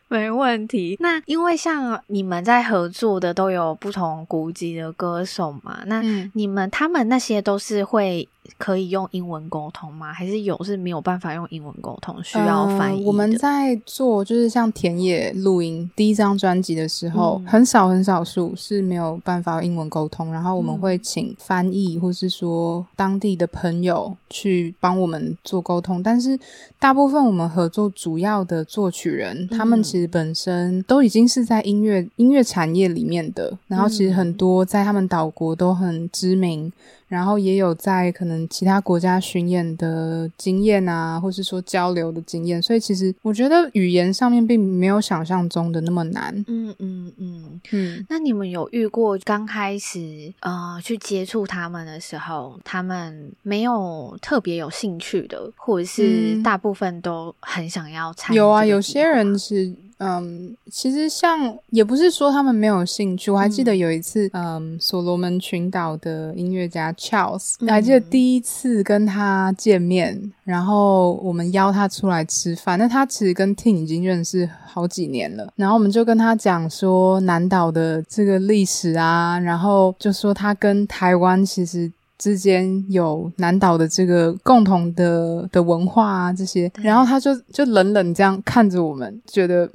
[0.09, 0.97] 没问题。
[0.99, 8.29] 那因为像你们在合作的都有不同国籍的歌手嘛，那你们、嗯、他们那些都是会。
[8.59, 10.13] 可以用英文沟通吗？
[10.13, 13.07] 还是有是没有办法用英文沟通，需要翻译、呃？
[13.07, 26.03] 我们在做就是像田野录音第一张专辑的时候，嗯、很少很少数是没有办法用英文沟通，然后我们会请翻译或是说当地的朋友去帮我们做沟通。
[26.03, 26.39] 但是
[26.79, 36.73] 大部分我们合作主要的作曲人，嗯、他们其实本身都已经是在音乐音乐产业里面的，然后其实很多在他们岛国都很知名。
[37.11, 46.33] 然后也有在可能其他国家巡演的经验啊，或是说交流的经验，所以其实我觉得语言上面并没有想象中的那么难。
[46.47, 48.07] 嗯嗯嗯嗯。
[48.09, 58.39] 那你们有遇过刚开始呃去接触他们的时候，他们没有特别有兴趣的，或者是大部分都很想要参与？
[58.39, 59.75] 有啊，有些人是。
[60.01, 81.93] 嗯，其实像也不是说他们没有兴趣，我还记得有一次，嗯，所罗门群岛的音乐家 Charles，你还记得第一次跟他见面，然后我们邀他出来吃饭，那他其实跟 Ting 已经认识好几年了，然后我们就跟他讲说南岛的这个历史啊，然后就说他跟台湾其实。
[82.21, 89.67] 之间有南岛的这个共同的的文化啊，这些，然后他就就冷冷这样看着我们，觉得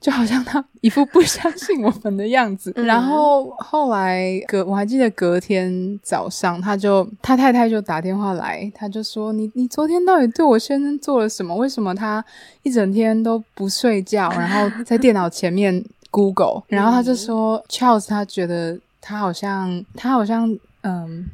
[0.00, 2.72] 就好像他一副不相信我们的样子。
[2.74, 11.54] 然后后来隔我还记得隔天早上，他就他太太就打电话来，他就说：“你你昨天到底对我先生做了什么？
[11.54, 12.24] 为什么他
[12.64, 21.30] 一整天都不睡觉， 然后在电脑前面 Google？” 然后他就说：“Charles，他觉得他好像他好像嗯。”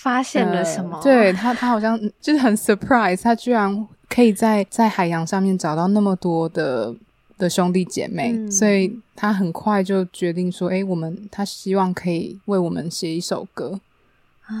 [0.00, 0.96] 发现了什么？
[0.96, 6.94] 呃、对他，他好像就是很 surprise，他居然可以在在海洋上面找到那么多的
[7.36, 13.80] 的兄弟姐妹，嗯、所以他很快就决定说：“哎，我们他希望可以为我们写一首歌
[14.46, 14.54] 啊。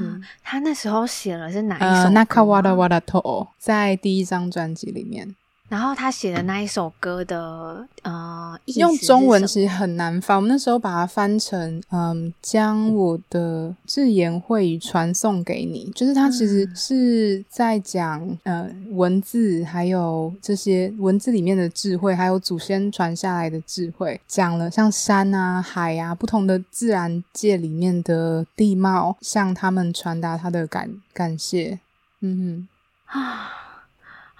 [0.00, 1.92] 嗯”他那时候写了是哪一首歌？
[1.92, 5.34] 呃，Nakawara Wara To，在第一张专辑里面。
[5.72, 10.36] 然后他写的那一首歌的呃，用中文其实很难翻。
[10.36, 31.80] 我们那时候把它翻成嗯，将我的自言会语传送给你，就是他其实是在讲呃文字，还有这些文字里面的智慧，还有祖先传下来的智慧，讲了像山啊、海啊不同的自然界里面的地貌，向他们传达他的感感谢。
[32.20, 32.68] 嗯
[33.10, 33.48] 哼啊。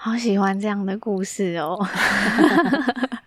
[0.05, 1.79] 好喜欢这样的故事哦。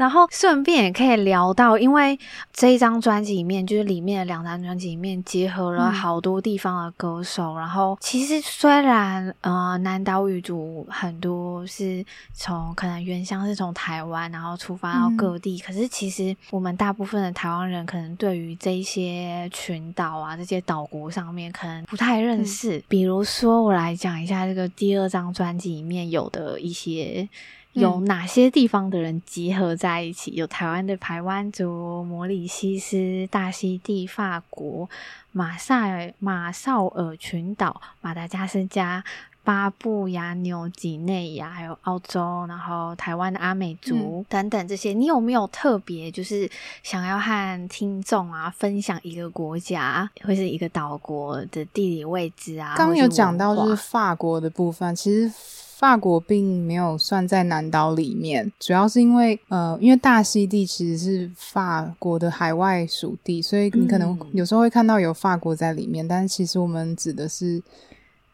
[0.00, 2.18] 然后顺便也可以聊到，因为
[2.54, 7.52] 这一张专辑里面，就是里面的两张专辑里面结合了好多地方的歌手。
[7.52, 22.78] 嗯、然后其实虽然呃南岛语族很多是从可能原乡是从台湾，然后出发到各地，嗯、可是其实我们大部分的台湾人可能对于这一些群岛啊这些岛国上面可能不太认识。
[22.78, 27.28] 嗯、比如说我来讲一下这个第二张专辑里面有的一些。
[27.72, 30.32] 有哪些地方的人集合在一起？
[30.32, 34.90] 有台湾的台湾族、摩里西斯、大溪地、法国、
[35.30, 39.04] 马萨尔、马绍尔群岛、马达加斯加、
[39.50, 44.92] 巴布亚纽几内亚，还有澳洲，然后台湾的阿美族、嗯、等等这些。
[44.92, 46.48] 你有没有特别就是
[46.84, 52.76] 想要和听众啊分享一个国家或是一个岛国的地理位置啊？
[52.76, 55.32] 刚有讲到就是法国的部分，其实。
[55.80, 67.62] 法国并没有算在南岛里面，主要是因为呃，因为大溪地其实是法国的海外属地，所以你可能有时候会看到有法国在里面，嗯、但是其实我们指的是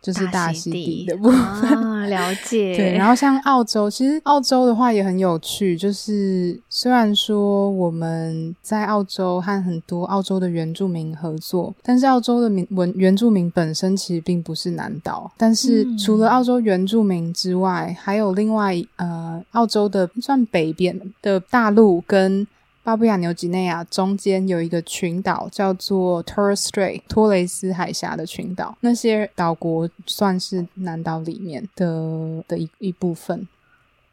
[0.00, 1.38] 就是大溪地的 部分。
[1.38, 2.76] 啊、了解。
[2.76, 22.46] 对，然后像澳洲，其实澳洲的话也很有趣，就是虽然说我们在澳洲和很多澳洲的原住民合作，但是澳洲的民文原住民本身其实并不是南岛，但是除了澳洲原住民之外，嗯、还有另外呃澳洲的算北边的大陆跟。
[22.87, 28.79] 巴布亚纽几内亚中间有一个群岛，叫做 Torres Strait 托雷斯海峡的群岛。
[28.79, 33.49] 那些岛国算是南岛里面的的一一部分。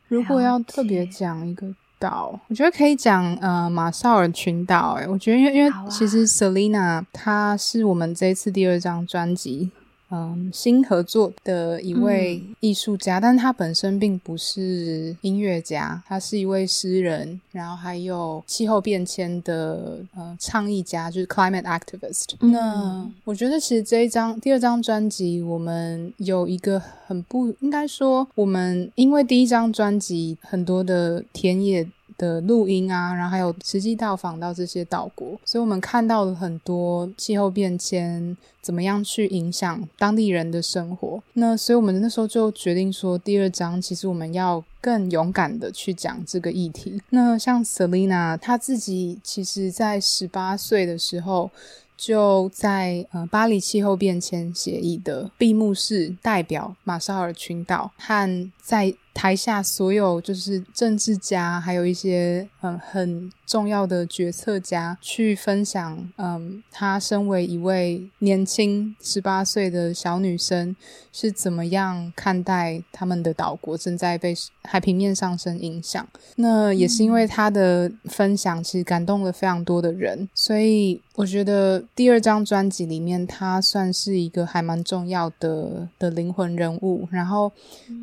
[0.08, 1.68] 如果要特别讲一个
[2.00, 4.94] 岛，我觉得可以讲呃马绍尔群岛。
[4.94, 9.70] 诶，我觉得因为因为其实 Selina 她是我们这次第二张专辑。
[10.13, 22.36] 嗯新合作的一位艺术家，嗯、但是他本身并不是音乐家，他是一位诗人，然后还有气候变迁的呃倡议家，就是 climate activist。
[22.41, 31.88] 嗯、那我觉得其实这一张第二张专辑，我们有一个很不应该说，我们因为第一张专辑很多的田野。
[32.24, 41.21] 的录音啊，然后还有实际到访到这些岛国，所以我们看到了很多气候变迁怎么样去影响当地人的生活。
[41.34, 47.01] 那所以我们那时候就决定说，第二章其实我们要更勇敢的去讲这个议题。
[47.09, 51.51] 那像 Selina 她自己，其实在十八岁的时候。
[51.95, 70.76] 就在呃巴黎气候变迁协议的闭幕式，代表马绍尔群岛和在台下所有就是政治家，还有一些嗯很重要的决策家去分享，嗯，她身为一位年轻十八岁的小女生
[71.11, 74.34] 是怎么样看待他们的岛国正在被
[74.64, 76.07] 海平面上升影响。
[76.38, 87.07] 那也是因为她的分享，其实感动了非常多的人，所以我觉得第二张专辑里面，她算是一个还蛮重要的的灵魂人物。
[87.11, 87.51] 然后，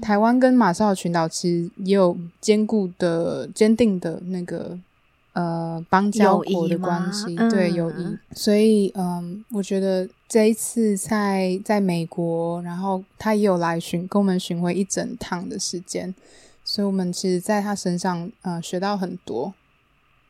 [0.01, 4.79] 台湾跟马绍尔群岛其实也有坚固的、坚定的那个。
[5.33, 16.13] 呃，邦交国的关系，对友谊，所以嗯，我觉得这一次在在美国，然后他也有来巡，跟我们巡回一整趟的时间，
[16.65, 19.55] 所以我们其实在他身上呃学到很多。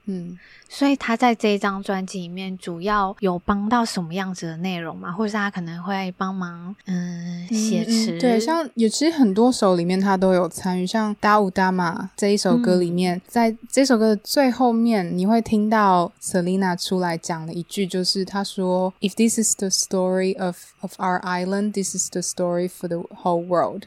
[0.07, 0.37] 嗯，
[0.69, 5.13] 所以他在这一张专辑里面主要有帮到什么样子的内容吗？
[5.13, 8.19] 或者是他可能会帮忙嗯写词？
[8.19, 22.89] 对，像也其实很多首里面他都有参与，像《达乌达玛》这一首歌里面，嗯、在这首歌的最后面，你会听到 Selina 出来讲了一句，就是他说：“If this is the story of of our island, this is the story for
[22.89, 23.85] the whole world。”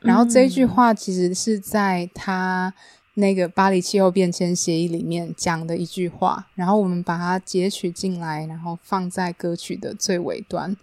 [0.00, 2.72] 然后这句话其实是在他。
[3.18, 10.76] 那个巴黎气候变迁协议里面讲的一句话，然后我们把它截取进来，然后放在歌曲的最尾端，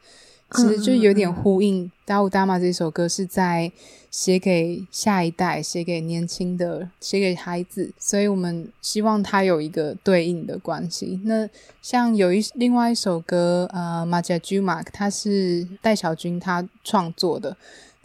[0.52, 1.92] 其实就有点呼应。
[2.06, 3.72] 达乌达玛这首歌是在
[4.10, 11.22] 写给下一代，写给年轻的，写给孩子，所以我们希望它有一个对应的关系。
[11.26, 11.48] 那
[11.84, 17.56] 像有一另外一首歌，呃，马加朱马，它是戴小军他创作的。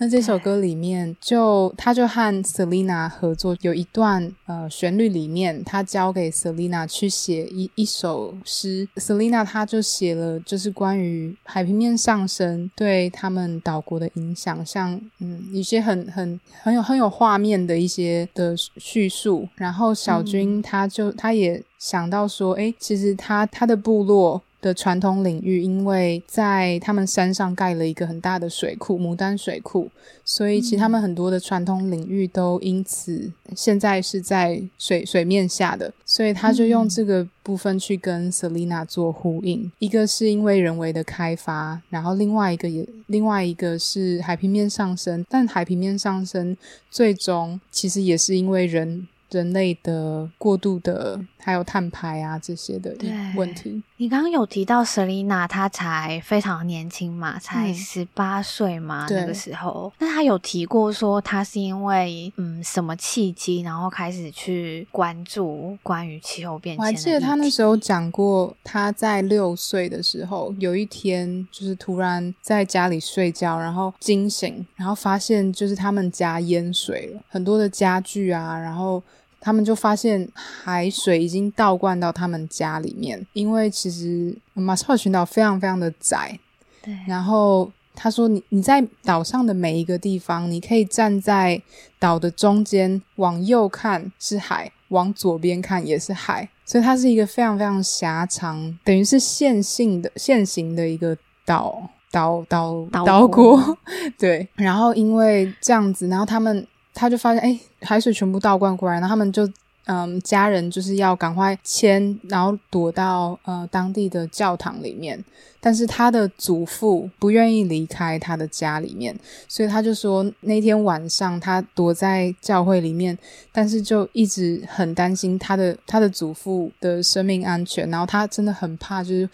[0.00, 8.88] 那这首歌里面就，就他就和 Selina 合作，有一段呃旋律里面，他交给 Selina 去写一一首诗。
[8.94, 19.48] Selina 他就写了，就是关于海平面上升对他们岛国的影响，像嗯一些很很很有很有画面的一些的叙述。
[19.56, 24.40] 然后小军他就、嗯、他也想到说，诶，其实他他的部落。
[24.60, 29.90] 的传统领域，因为在他们山上盖了一个很大的水库——牡丹水库，
[30.24, 35.92] 所以其实他们很多的传统领域都因此现在是在水水面下的。
[36.04, 46.56] 所以他就用这个部分去跟 Selina 做呼应，嗯、一个是因为人为的开发，然后另外一个也另外一个是海平面上升，但海平面上升
[46.90, 49.06] 最终其实也是因为人。
[49.30, 52.96] 人类的过度的，还有碳排啊这些的
[53.36, 53.82] 问题。
[54.00, 59.92] 你刚刚有提到 Selina，她才非常年轻嘛，才十八岁嘛，嗯、那个时候。
[59.98, 66.80] 那她有提过说，她是因为嗯什么契机，然后开始去关注关于气候变迁。
[66.80, 79.02] 我还记得她那时候讲过，她在六岁的时候，有一天就是突然在家里睡觉，然后惊醒，然后发现就是他们家淹水了，很多的家具啊，然后。
[79.40, 86.38] 他们就发现海水已经倒灌到他们家里面，因为其实马绍尔群岛非常非常的窄。
[86.82, 86.96] 对。
[87.06, 91.62] 然后他说：“你你在岛上的每一个地方，你可以站在
[91.98, 103.78] 岛的中间，往右看是海，往左边看也是海，所以它是一个非常非常狭长，等于是线性的线形的一个岛岛岛岛国。
[104.18, 104.48] 对。
[104.56, 106.66] 然后因为这样子，然后他们。
[106.98, 109.48] 他就发现，哎，海水全部倒灌过来，然后他们就，
[109.86, 115.24] 嗯，家人就是要赶快迁，然后躲到呃当地的教堂里面。
[115.60, 119.14] 但是他的祖父不愿意离开他的家里面，
[119.48, 123.16] 所以他就说那天晚上他躲在教会里面，
[123.52, 129.28] 但是就一直很担心他的他的祖父的生命安全，然后他真的很怕，就是。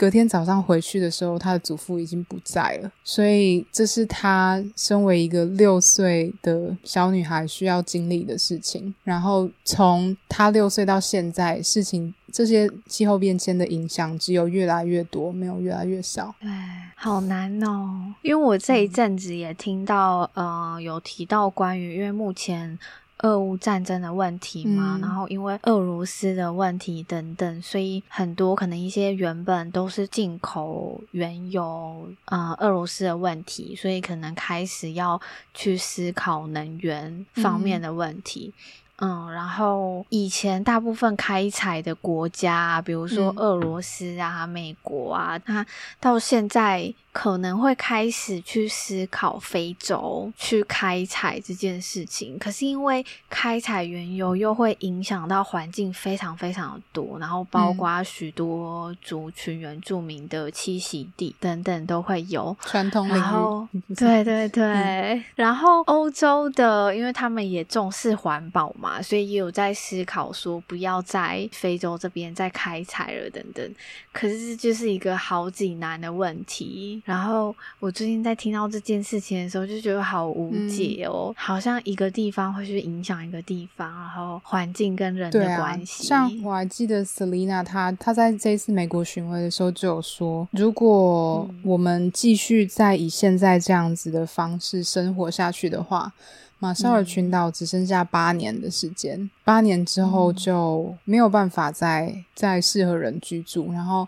[0.00, 2.90] 隔天早上回去的时候，他的祖父已经不在了。
[3.04, 8.94] 所以这是他身为一个六岁的小女孩需要经历的事情。
[9.04, 16.34] 然后从他六岁到现在，事情这些气候变迁的影响只有越来越多，没有越来越少。
[16.40, 16.48] 对，
[16.96, 18.14] 好难哦。
[18.22, 22.78] 因为我这一阵子也听到，呃，有提到关于，因为目前。
[23.22, 35.20] 俄乌战争的问题嘛，嗯、然后因为俄罗斯的问题等等，所以很多可能一些原本都是进口原油，呃，俄罗斯的问题，所以可能开始要
[35.54, 38.52] 去思考能源方面的问题。
[38.98, 45.66] 嗯，嗯，然后以前大部分开采的国家，比如说俄罗斯啊、嗯、美国啊，它
[45.98, 46.94] 到现在。
[47.12, 63.18] 可能会开始去思考非洲去开采这件事情，可是因为开采原油又会影响到环境非常非常的多，然后包括许多族群原住民的栖息地等等都会有传统领域。
[63.18, 73.74] 然后，对对对，嗯、然后欧洲的，因为他们也重视环保嘛，所以也有在思考说不要在非洲这边再开采了等等。
[74.12, 76.99] 可是这就是一个好几难的问题。
[77.04, 86.04] 然后我最近在听到这件事情的时候，就觉得好无解哦，嗯、好像一个地方会去影响一个地方，然后环境跟人的关系。
[86.04, 96.12] 啊、像我还记得 Selina 她她在这一次美国巡回的时候就有说，如果我们继续在以现在这样子的方式生活下去的话，
[96.58, 103.72] 马绍尔群岛只剩下八年的时间，八、嗯、年之后就没有办法再再适合人居住。
[103.72, 104.06] 然后，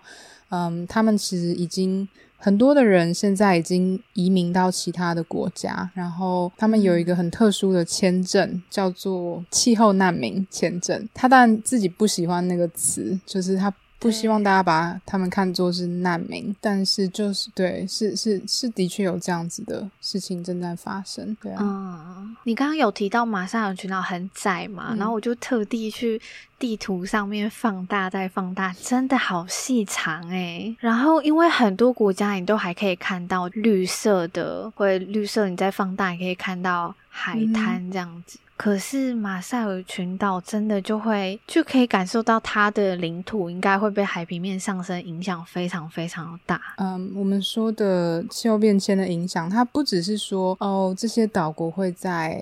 [0.50, 2.08] 嗯，他们其实已经。
[2.44, 11.08] 很多的人现在已经移民到其他的国家，然后他们有一个很特殊的签证，叫做气候难民签证。
[11.14, 13.72] 他当然自己不喜欢那个词，就是他。
[14.02, 21.36] 不希望大家把他们看作是难民，但是就是对，是是是的确有这样子的事情正在发生。
[21.40, 26.20] 对啊，嗯，你刚刚有提到马萨尔群岛很窄嘛，嗯、然后我就特地去
[26.58, 30.76] 地图上面放大再放大，真的好细长诶。
[30.80, 38.36] 然后因为很多国家你都还可以看到绿色的，或者绿色你再放大也可以看到海滩这样子。
[38.56, 46.60] 可是马赛尔群岛真的就会就可以感受到它的领土应该会被海平面上升影响非常非常大。
[46.76, 52.40] 嗯，我们说的气候变迁的影响，它不只是说哦，这些岛国会在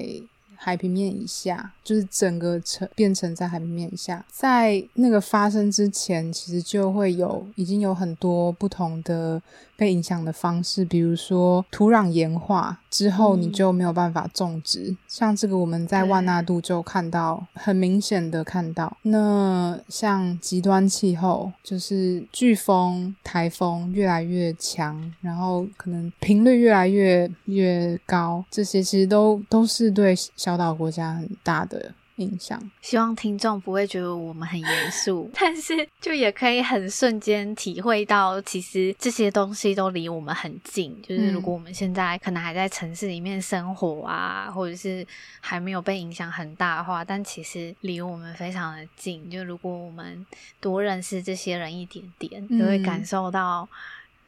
[0.57, 9.43] 海平面以下，就是整个沉变成在海平面以下，在那个发生之前，其实就会有已经有很多不同的。
[9.81, 14.91] 被影响的方式，比如说土壤盐化之后，你就没有办法种植。
[14.91, 18.95] 嗯、像这个，我们在万纳度就看到，很明显的看到。
[19.05, 31.80] 那像极端气候，就是飓风、台风越来越强，然后可能频率越来越越高，这些其实都都是对小岛国家很大的。
[32.21, 40.97] 印象，希望听众不会觉得我们很严肃， 但是就也可以很瞬间体会到，其实这些东西都离我们很近。
[41.03, 45.07] 就是如果我们现在可能还在城市里面生活啊，或者是
[45.41, 49.31] 还没有被影响很大的话，但其实离我们非常的近。
[49.31, 50.27] 就如果我们
[50.61, 53.69] 多认识这些人一点点，就会感受到。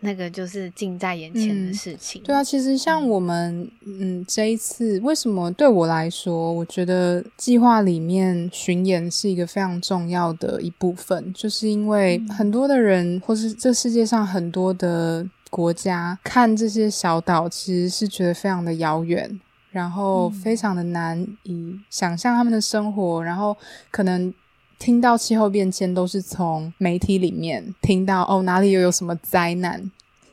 [0.05, 2.21] 那个就是近在眼前的事情。
[2.23, 2.25] 嗯。
[2.25, 19.41] 对啊，其实像我们，嗯，这一次为什么对我来说，我觉得计划里面巡演是一个非常重要的一部分，就是因为很多的人，或是这世界上很多的国家，看这些小岛，其实是觉得非常的遥远，
[19.71, 23.57] 然后非常的难以想象他们的生活，然后
[23.91, 24.35] 可能。
[24.83, 29.81] 听到气候变迁都是从媒体里面听到哦，哪里又有什么灾难，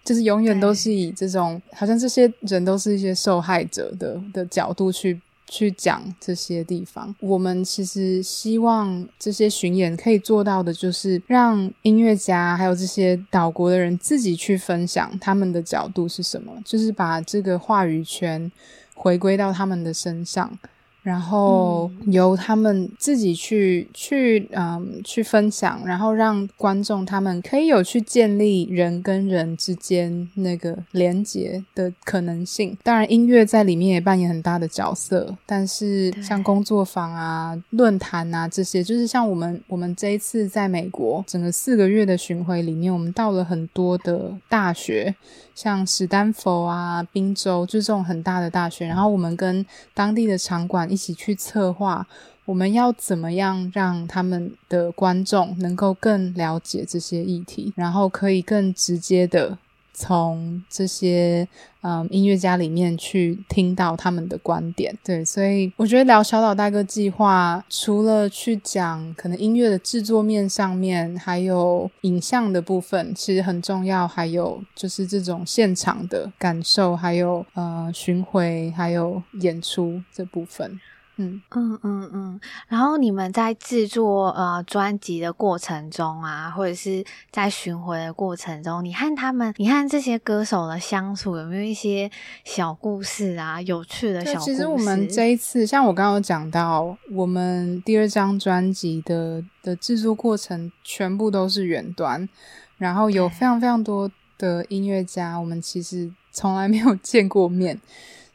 [0.04, 7.14] 就是永远都是以这种好像这些人都是一些受害者的的角度去去讲这些地方。
[7.20, 18.52] 我们其实希望这些巡演可以做到的，就是让音乐家还有这些岛国的人自己去分享他们的角度是什么，就是把这个话语权
[18.96, 20.58] 回归到他们的身上。
[21.02, 32.78] 然后由他们自己去去嗯去分享，然后让观众他们可以有去建立人跟人之间那个连接的可能性。
[32.84, 35.36] 当然，音乐在里面也扮演很大的角色。
[35.46, 45.16] 但是像工作坊啊、对论坛啊这些，就是像我们我们这一次在美国整个四个月的巡回里面，我们到了很多的大学。
[45.62, 52.08] 像史丹佛啊、宾州，就是这种很大的大学，然后我们跟当地的场馆一起去策划，
[52.46, 59.58] 我们要怎么样让他们的观众能够更了解这些议题，然后可以更直接的。
[60.00, 61.46] 从这些
[61.82, 80.80] 嗯音乐家里面去听到他们的观点，对，所以我觉得聊小岛大哥计划，除了去讲可能音乐的制作面上面，还有影像的部分，其实很重要，还有就是这种现场的感受，还有呃巡回，还有演出这部分。
[81.22, 82.40] 嗯嗯嗯嗯，
[82.70, 92.10] 然后你们在制作呃专辑的过程中啊，或者是在巡回的过程中，你和他们，你和这些歌手的相处有没有一些
[92.46, 93.62] 小故事啊？
[93.64, 94.46] 有趣的小故事？
[94.46, 102.30] 其实我们这一次，像我刚刚有讲到，我们第二张专辑的的制作过程全部都是远端，
[102.78, 107.78] 然后有非常非常多的音乐家，我们其实从来没有见过面，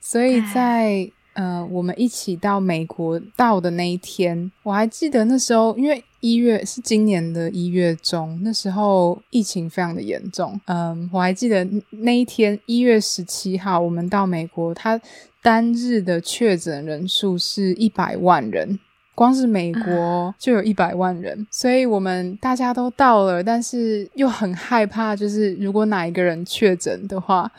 [0.03, 1.11] 所以在。
[1.35, 10.59] 呃，我们一起到美国到的那一天，我还记得那时候，因为一月是今年的一月中，那时候疫情非常的严重。
[10.67, 15.01] 嗯，我还记得那一天一月十七号，我们到美国，他
[15.43, 18.79] 单日的确诊人数是一百万人，
[19.17, 27.51] 光是美国就有一百万人，所以我们大家都到了，但是又很害怕，就是如果哪一个人确诊的话。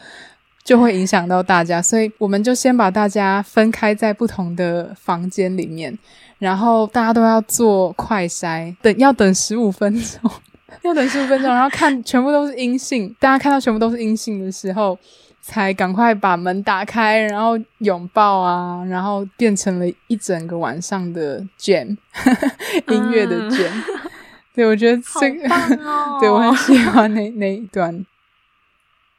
[0.66, 5.96] 就会影响到大家，所以我们就先把大家分开在不同的房间里面，
[6.40, 10.32] 然后大家都要做快筛，等要等十五分钟，
[10.82, 14.98] 要等十五分钟，然后看全部都是阴性，大家看到全部都是阴性的时候，
[15.40, 21.96] 才赶快把门打开，然后拥抱啊，然后变成了一整个晚上的 jam，
[22.90, 23.70] 音乐的 jam。
[23.70, 24.12] 嗯、
[24.56, 25.48] 对，我觉得这个，
[25.86, 28.04] 哦、 对我很喜欢那那一段。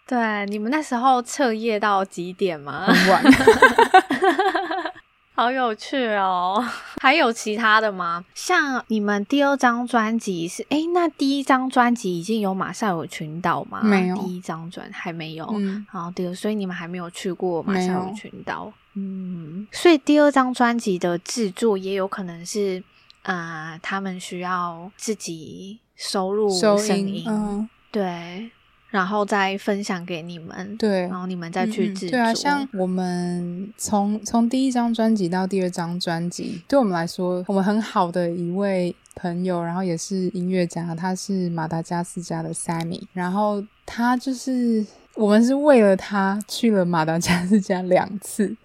[0.06, 2.84] 对，你们那时候彻夜到几点吗？
[2.86, 3.24] 很晚，
[5.34, 6.64] 好有趣哦！
[7.02, 8.24] 还有其他的吗？
[8.32, 13.80] 像你们第二张专辑是诶，那第一张专辑已经有马绍尔群岛吗？
[13.82, 15.44] 没有，第一张专还没有。
[15.56, 18.72] 嗯，好，第二，所以你们还没有去过马绍尔群岛。
[18.94, 22.82] 嗯，所以第二张专辑的制作也有可能是，
[23.24, 26.48] 呃，他们需要自己收录
[26.78, 27.24] 声音。
[27.26, 28.50] 嗯，对。
[28.96, 32.08] 然后再分享给你们，对，然后你们再去制作。
[32.08, 48.56] 嗯、对啊，像我们从从第一张专辑到第二张专辑，对我们来说，我们很好的一位朋友，然后也是音乐家，他是马达加斯加的 Sammy，然后他就是我们是为了他去了马达加斯加两次，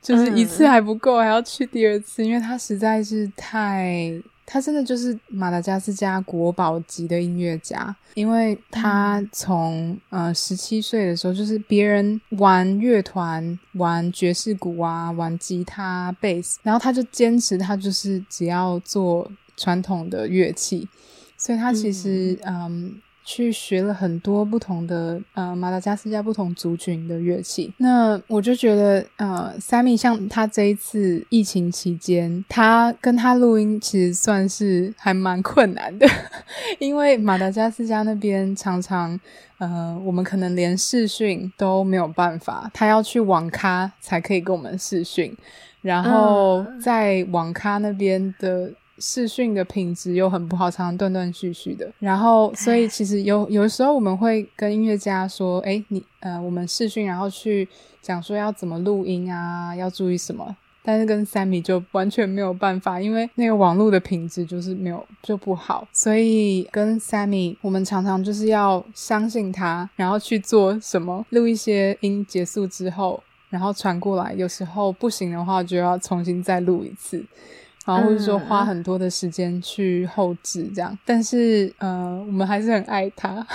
[0.00, 4.22] 就是一次还不够，嗯、还要去第二次，因为他实在是太。
[4.46, 20.88] 他真的就是马达加斯加国宝级的音乐家，因为他从呃十七岁的时候，就是别人玩乐团、玩爵士鼓啊、玩吉他、贝斯，然后他就坚持他就是只要做传统的乐器，
[21.36, 22.66] 所以他其实嗯。
[22.66, 36.06] 嗯去学了很多不同的呃马达加斯加不同族群的乐器，那我就觉得呃，Sammy 像他这一次疫情期间，他跟他录音其实算是还蛮困难的，
[36.78, 39.18] 因为马达加斯加那边常常
[39.56, 45.34] 呃我们可能连视讯都没有办法，他要去网咖才可以跟我们视讯，
[45.80, 48.70] 然后在网咖那边的。
[48.98, 51.90] 视讯的品质又很不好，常常断断续续的。
[51.98, 57.68] 然后，所以其实有有的时候我们会跟音乐家说：“哎，你呃，我们视讯，然后去
[58.00, 65.88] 讲说要怎么录音啊，要注意什么。”但是跟 Sammy 就完全没有办法，因为那个网络的品质就是没有就不好。
[65.94, 74.34] 所以跟 Sammy，我们常常就是要相信他，然后去做什么，录一些音结束之后，然后传过来。
[74.34, 77.24] 有时候不行的话，就要重新再录一次。
[77.84, 83.46] 然后或者说花很多的时间去后置这样，嗯、但是呃，我们还是很爱他。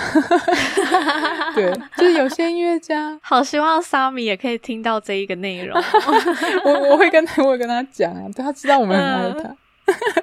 [1.54, 5.76] 对，就是有些音乐家， 好希望 Sammy 也可以听到这一个内容。
[6.64, 9.56] 我我会跟他，我会跟他讲啊，他知道我们很爱他，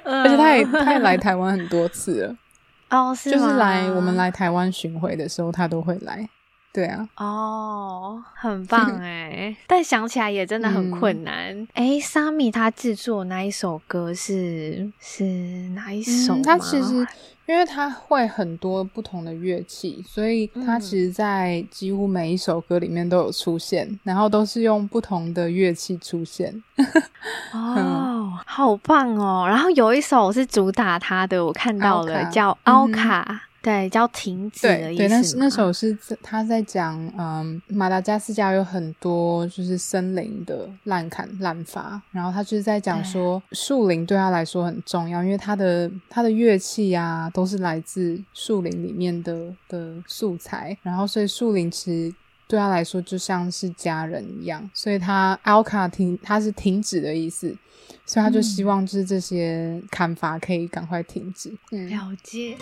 [0.04, 2.36] 嗯、而且他也他也来台湾很多次了。
[2.90, 3.30] 哦，是？
[3.30, 6.26] 就是来我们来台湾巡回的时候，他都会来。
[6.78, 9.56] 对啊，哦，很棒哎！
[9.66, 11.66] 但想起来也真的很困难。
[11.74, 15.24] 哎，Sammy 他制作那一首歌是是
[15.74, 16.34] 哪一首？
[16.36, 17.04] 嗯，他其实。
[17.48, 26.62] 因为他会很多不同的乐器，所以他其实，在几乎每一首歌里面都有出现，嗯、然后都是用不同的乐器出现。
[27.54, 29.46] 哦，嗯、好棒哦！
[29.48, 33.40] 然后有一首是主打他的，我看到了，叫《奥卡》。
[33.60, 35.02] 对，叫停止的意思。
[35.02, 52.14] 对，对，那那首是他在讲，嗯，马达加斯加有很多就是森林的滥砍滥伐，然后他就是在讲说树林对他来说很重要，因为他的他的乐器啊都是来自树林里面的的素材，然后所以树林其实
[52.48, 57.54] 对他来说就像是家人一样，所以他 Alka 停，他是停止的意思。
[58.06, 61.52] 所以他就希望就是这些砍伐可以赶快停止。
[61.72, 62.56] 嗯，了解。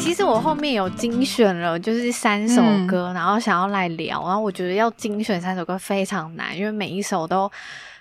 [0.00, 4.20] 其实我后面有精选了，就是三首歌，嗯，然后想要来聊。
[4.26, 7.48] 然后我觉得要精选三首歌非常难，因为每一首都。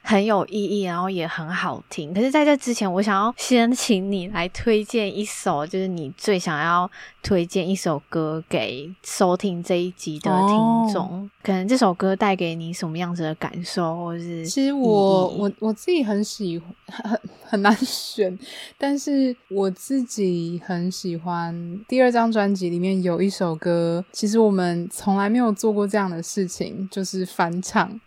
[0.02, 2.14] 很有意义，然后也很好听。
[2.14, 6.90] 可是，在这之前，我想要先请你来推荐一首，就是你最想要
[7.22, 11.06] 推荐一首歌给收听这一集的听众。
[11.06, 17.20] 哦、可能这首歌带给你什么样子的感受，或是其实我我我自己很喜欢，很
[17.50, 18.38] 很难选，
[18.78, 28.00] 但是我自己很喜欢第二张专辑里面有一首歌，其实我们从来没有做过这样的事情，就是翻唱。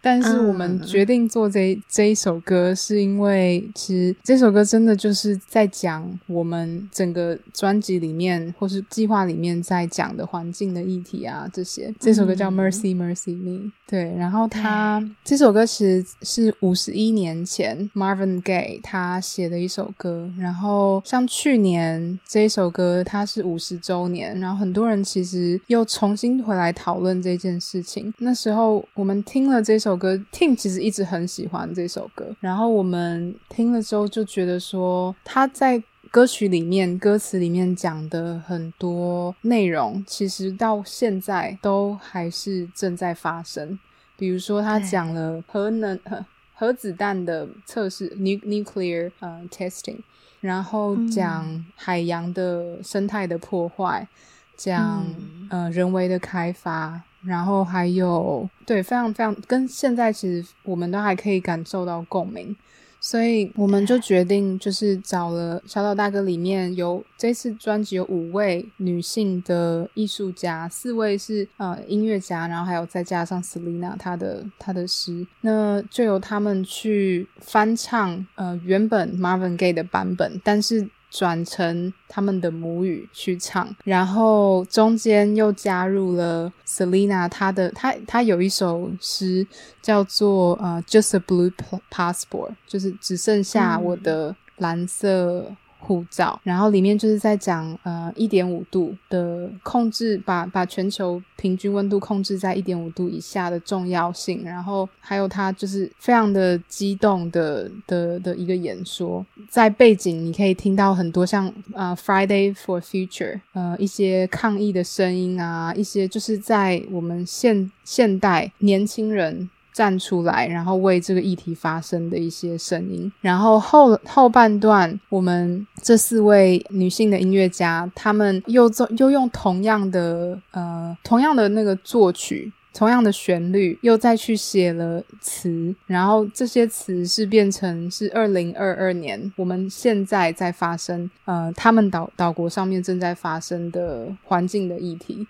[0.00, 11.92] 但是我们决定做这、嗯、这一首歌，是因为其实这首歌真的就是在讲我们整个专辑里面或是计划里面在讲的环境的议题啊，这些。
[11.98, 14.14] 这首歌叫 Mercy Mercy Me，对。
[14.16, 20.30] 然后他这首歌其实是五十一年前 Marvin Gaye 他写的一首歌。
[20.38, 28.14] 然后像去年这一首歌，它是五十周年，然后很多人其实又重新回来讨论这件事情。
[28.18, 29.87] 那时候我们听了这首。
[29.88, 32.36] 首歌，Tim 其实一直很喜欢这首歌。
[32.40, 43.78] 然后我们听了之后就觉得说，他在歌曲里面、歌词里面讲的很多内容，其实到现在都还是正在发生。
[44.18, 46.22] 比如说，他讲了核能、核
[46.54, 50.00] 核子弹的测试 （nuclear 呃、uh, testing），
[50.40, 54.06] 然后讲海洋的生态的破坏，
[54.54, 55.02] 讲、
[55.48, 57.02] 嗯、呃人为的开发。
[57.22, 62.54] 然后还有，对，非常非常跟现在其实我们都还可以感受到共鸣，
[63.00, 80.88] 所以我们就决定就是找了小岛大哥，里面有这次专辑有五位女性的艺术家，四位是呃音乐家，然后还有再加上 Selina 她的她的诗，那就由他们去翻唱呃原本 Marvin Gaye 的版本，但是。
[81.10, 89.46] 转成他们的母语去唱，然后中间又加入了 Selina 她的她她有一首诗
[89.80, 91.52] 叫做呃、uh, Just a Blue
[91.90, 95.54] Passport，就是只剩下我的蓝色。
[95.78, 119.48] 护照，然后里面就是在讲呃一点五度的控制，把把全球平均温度控制在一点五度以下的重要性，然后还有他就是非常的激动的的的一个演说，在背景你可以听到很多像呃 Friday for Future 呃一些抗议的声音啊，一些就是在我们现现代年轻人。
[119.78, 123.12] 站出来，然后为这个议题发声的一些声音。
[123.20, 135.72] 然后后后半段，我们这四位女性的音乐家，她们又做又用同样的呃同样的那个作曲，同样的旋律，又再去写了词。
[135.86, 145.24] 然后这些词是变成是二零二二年我们现在在发生呃他们岛岛国上面正在发生的环境的议题，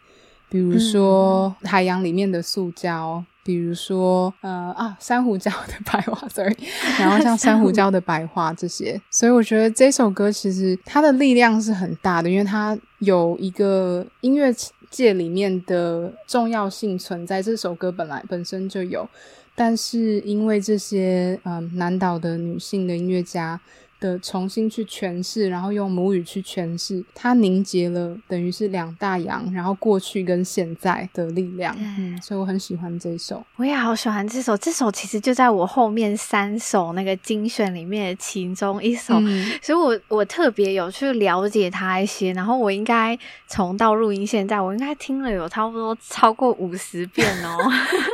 [0.49, 3.23] 比如说海洋里面的塑胶。
[3.45, 6.55] 比如说，呃啊，珊瑚礁的白化，sorry，
[6.99, 14.55] 然后像珊瑚礁的白化这些，所以我觉得这首歌其实它的力量是很大的，因为它有一个音乐
[14.91, 17.43] 界里面的重要性存在。
[17.43, 19.09] 这首歌本来本身就有，
[19.55, 23.61] 但是因为这些嗯、呃、南岛的女性的音乐家。
[24.01, 31.75] 的重新去诠释，然后用母语去诠释，它凝结了等于是两大洋，然后过去跟现在的力量。
[31.79, 33.45] 嗯，所以我很喜欢这首。
[33.57, 42.33] 我也好喜欢这首，这首其实就在我后面三首那个精选里面的其中一首，嗯、所以我我特别有去了解它一些。
[42.33, 47.59] 然后我应该从到录音现在，我应该听了有差不多超过五十遍哦，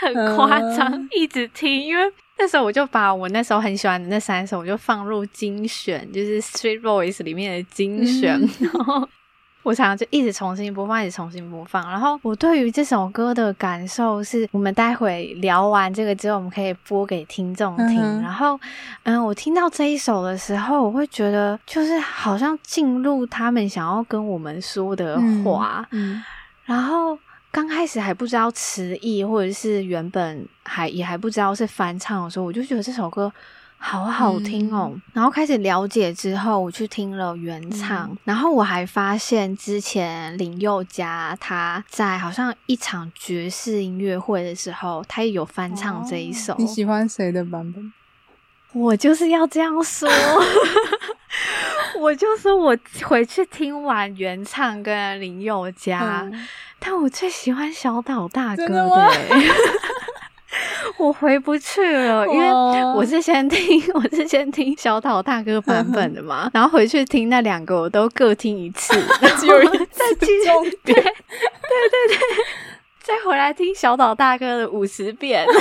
[0.00, 2.02] 很夸张，呃、一直听，因为。
[2.38, 9.08] 那时候我就把我那时候很喜欢的那三首，我就放入精选，就是 Street Voice 里面的精选，嗯、然后
[9.62, 11.82] 我常常就一直重新播放，一直重新播放。
[11.88, 17.98] 然后我对于这首歌的感受是，我们待会聊完这个之后，我们可以播给听众听。
[18.02, 18.60] 嗯、然后，
[19.04, 25.88] 嗯，我听到这一首的时候，我会觉得就是好像进入他们想要跟我们说的话，
[26.66, 27.18] 然后。
[27.50, 33.32] 刚开始还不知道词义，或者是原本还也还不知道是翻唱的时候，我就觉得这首歌
[33.78, 34.90] 好好听哦。
[34.92, 46.52] 嗯、然后开始了解之后，我去听了原唱，嗯、然后我还发现之前林宥嘉他在好像一场爵士音乐会的时候，他也有翻唱这一首。
[46.52, 47.92] 哦、你喜欢谁的版本？
[48.72, 50.06] 我就是要这样说。
[51.98, 59.50] 我就说，我回去听完原唱跟林宥嘉，嗯、但我最喜欢小岛大哥的，欸，
[60.98, 62.48] 我回不去了，因为
[62.94, 69.50] 我是先听，我是先听小岛大哥版本的嘛，然后回去听那两个，我都各听一次， 再继续，
[70.84, 71.04] 对对对
[72.08, 72.18] 对，
[73.02, 75.46] 再回来听小岛大哥的五十遍。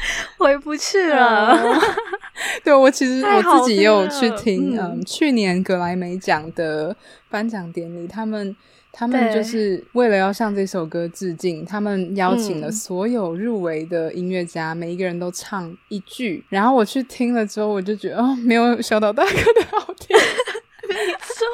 [0.38, 1.52] 回不去了。
[1.52, 1.80] 哦、
[2.64, 6.96] 对，我其实我自己也有去听，嗯，嗯，去年格莱美奖的
[7.28, 8.56] 颁奖典礼，他们
[8.92, 16.44] 他们就是为了要向这首歌致敬，他们邀请了所有入围的音乐家，嗯、每一个人都唱一句。
[16.48, 20.16] 然后我去听了之后，我就觉得哦，没有小岛大哥的好听。
[20.88, 21.46] 没错，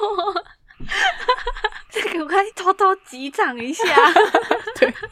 [2.02, 3.84] 这个我可以偷偷击掌一下。
[4.78, 4.92] 对。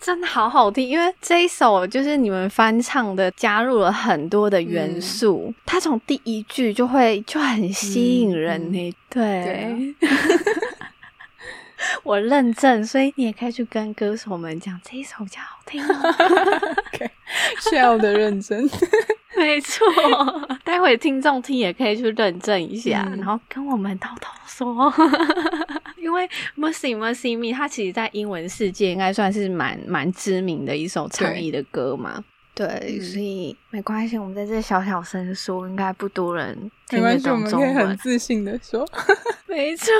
[0.00, 5.46] 真的好好听，因为这一首就是你们翻唱的，加入了很多的元素。
[5.48, 8.94] 嗯、它从第一句就会就很吸引人呢。
[9.10, 9.42] 对，
[10.00, 10.18] 对啊、
[12.04, 15.84] 我认证，所以你也可以去跟歌手们讲这一首比较好听。
[17.70, 18.66] 笑的认真，
[19.36, 19.86] 没错。
[20.64, 24.92] 待会听众听也可以去认证一下，嗯、然后跟我们偷偷说。
[25.96, 26.26] 因为
[26.56, 32.24] Mercy Mercy Me，它其实，在英文世界应该算是蛮蛮知名的一首倡议的歌嘛。
[32.54, 37.68] 对，嗯、所以没关系，我们在这小小声说，应该不多人听得懂中文。
[37.70, 38.88] 我们可以很自信的说，
[39.46, 39.92] 没错。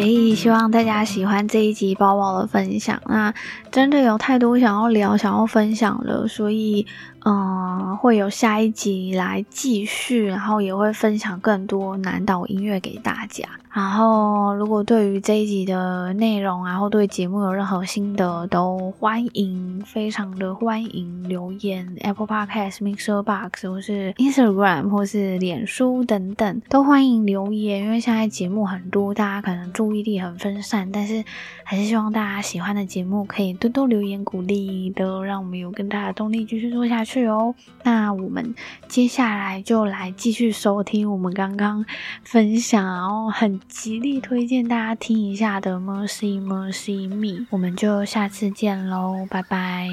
[0.00, 3.00] 也希望大家喜欢这一集包包的分享。
[3.06, 3.32] 那
[3.70, 6.86] 真的有太多想要聊、想要分享的，所以。
[7.28, 13.44] 嗯，会有下一集来继续，然后也会分享更多南岛音乐给大家。
[13.72, 27.82] 然后，如果对于这一集的内容，然后对节目有任何心得，都欢迎，非常的欢迎留言，Apple Podcast、Mixer Box 或是 Instagram 或是脸书等等，都欢迎留言。
[27.82, 31.22] 因为现在节目很多，大家可能注意力很分散，但是
[31.64, 37.15] 还是希望大家喜欢的节目可以多多留言鼓励的，让我们有更大的动力继续做下去。
[37.16, 37.54] 是哦。
[37.82, 38.54] 那我们
[38.88, 41.82] 接下来就来继续收听我们刚刚
[42.24, 47.40] 分享，然后很极力推荐大家听一下的《Mercy Mercy Me》。
[47.48, 49.88] 我们就下次见喽，拜拜。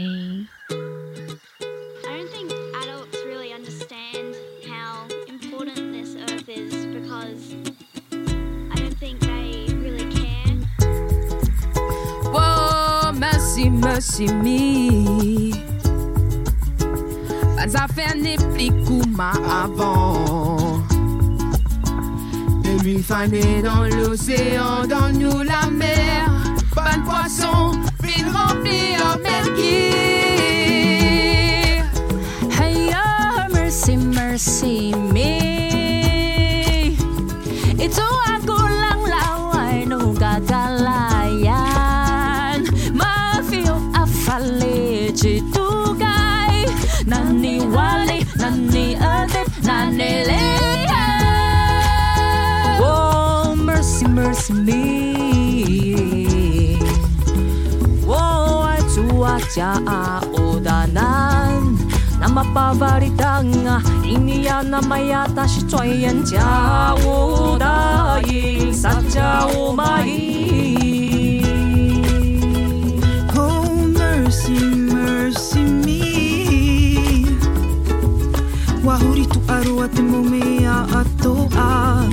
[13.15, 15.62] Mercy, mercy me.
[17.73, 20.83] Les affaires n'est plus comme avant.
[22.65, 26.29] Et mille fanées dans l'océan, dans nous la mer.
[26.75, 27.71] Pas de poisson,
[28.03, 29.91] fil rempli en mer qui.
[32.61, 35.72] Hey, oh, merci, merci, merci.
[50.03, 51.03] Candeleta.
[52.83, 54.83] Oh, mercy, mercy me.
[58.07, 59.79] Oh, ai tua cha
[60.35, 61.79] odanan.
[62.19, 70.11] Nama pavarita nga ini ya nama ya tashi choyen cha odai sacha omai.
[70.11, 71.02] Oh,
[79.47, 82.05] aroa ty momea atoa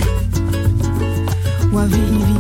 [1.75, 2.40] oavivy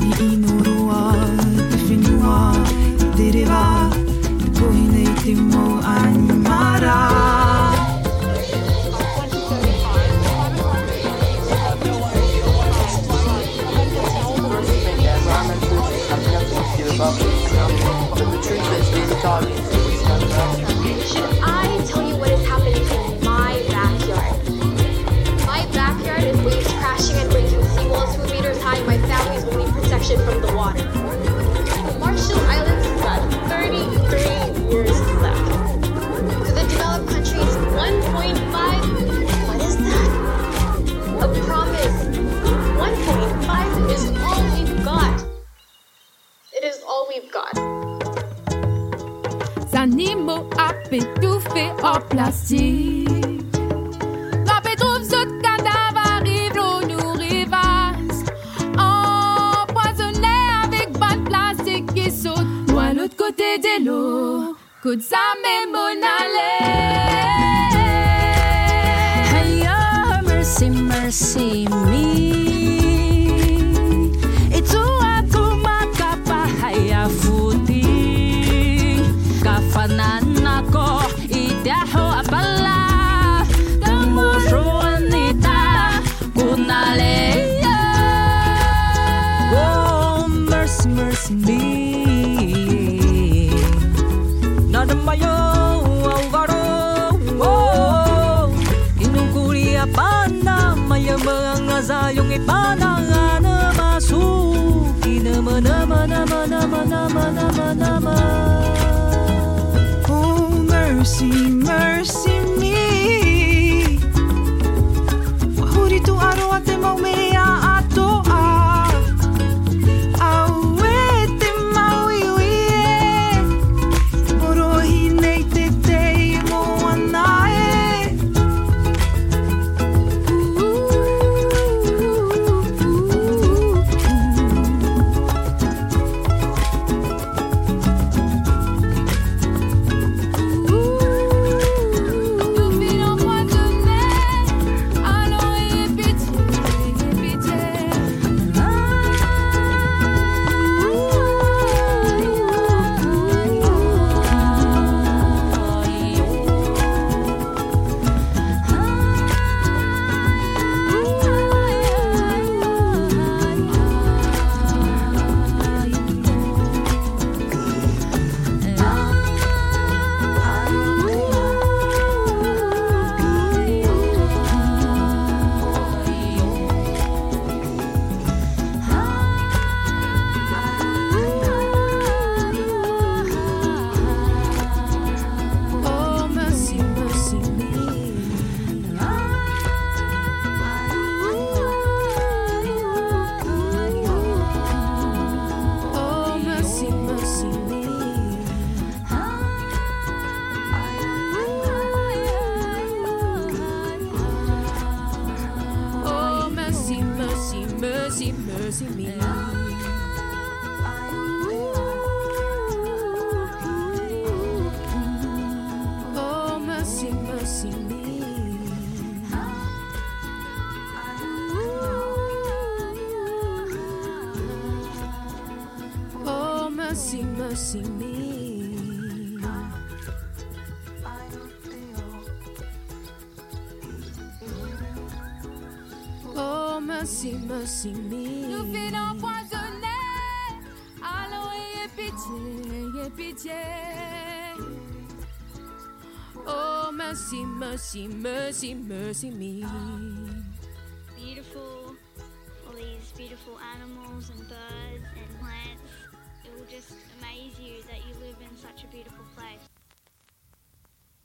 [258.90, 259.49] beautiful place.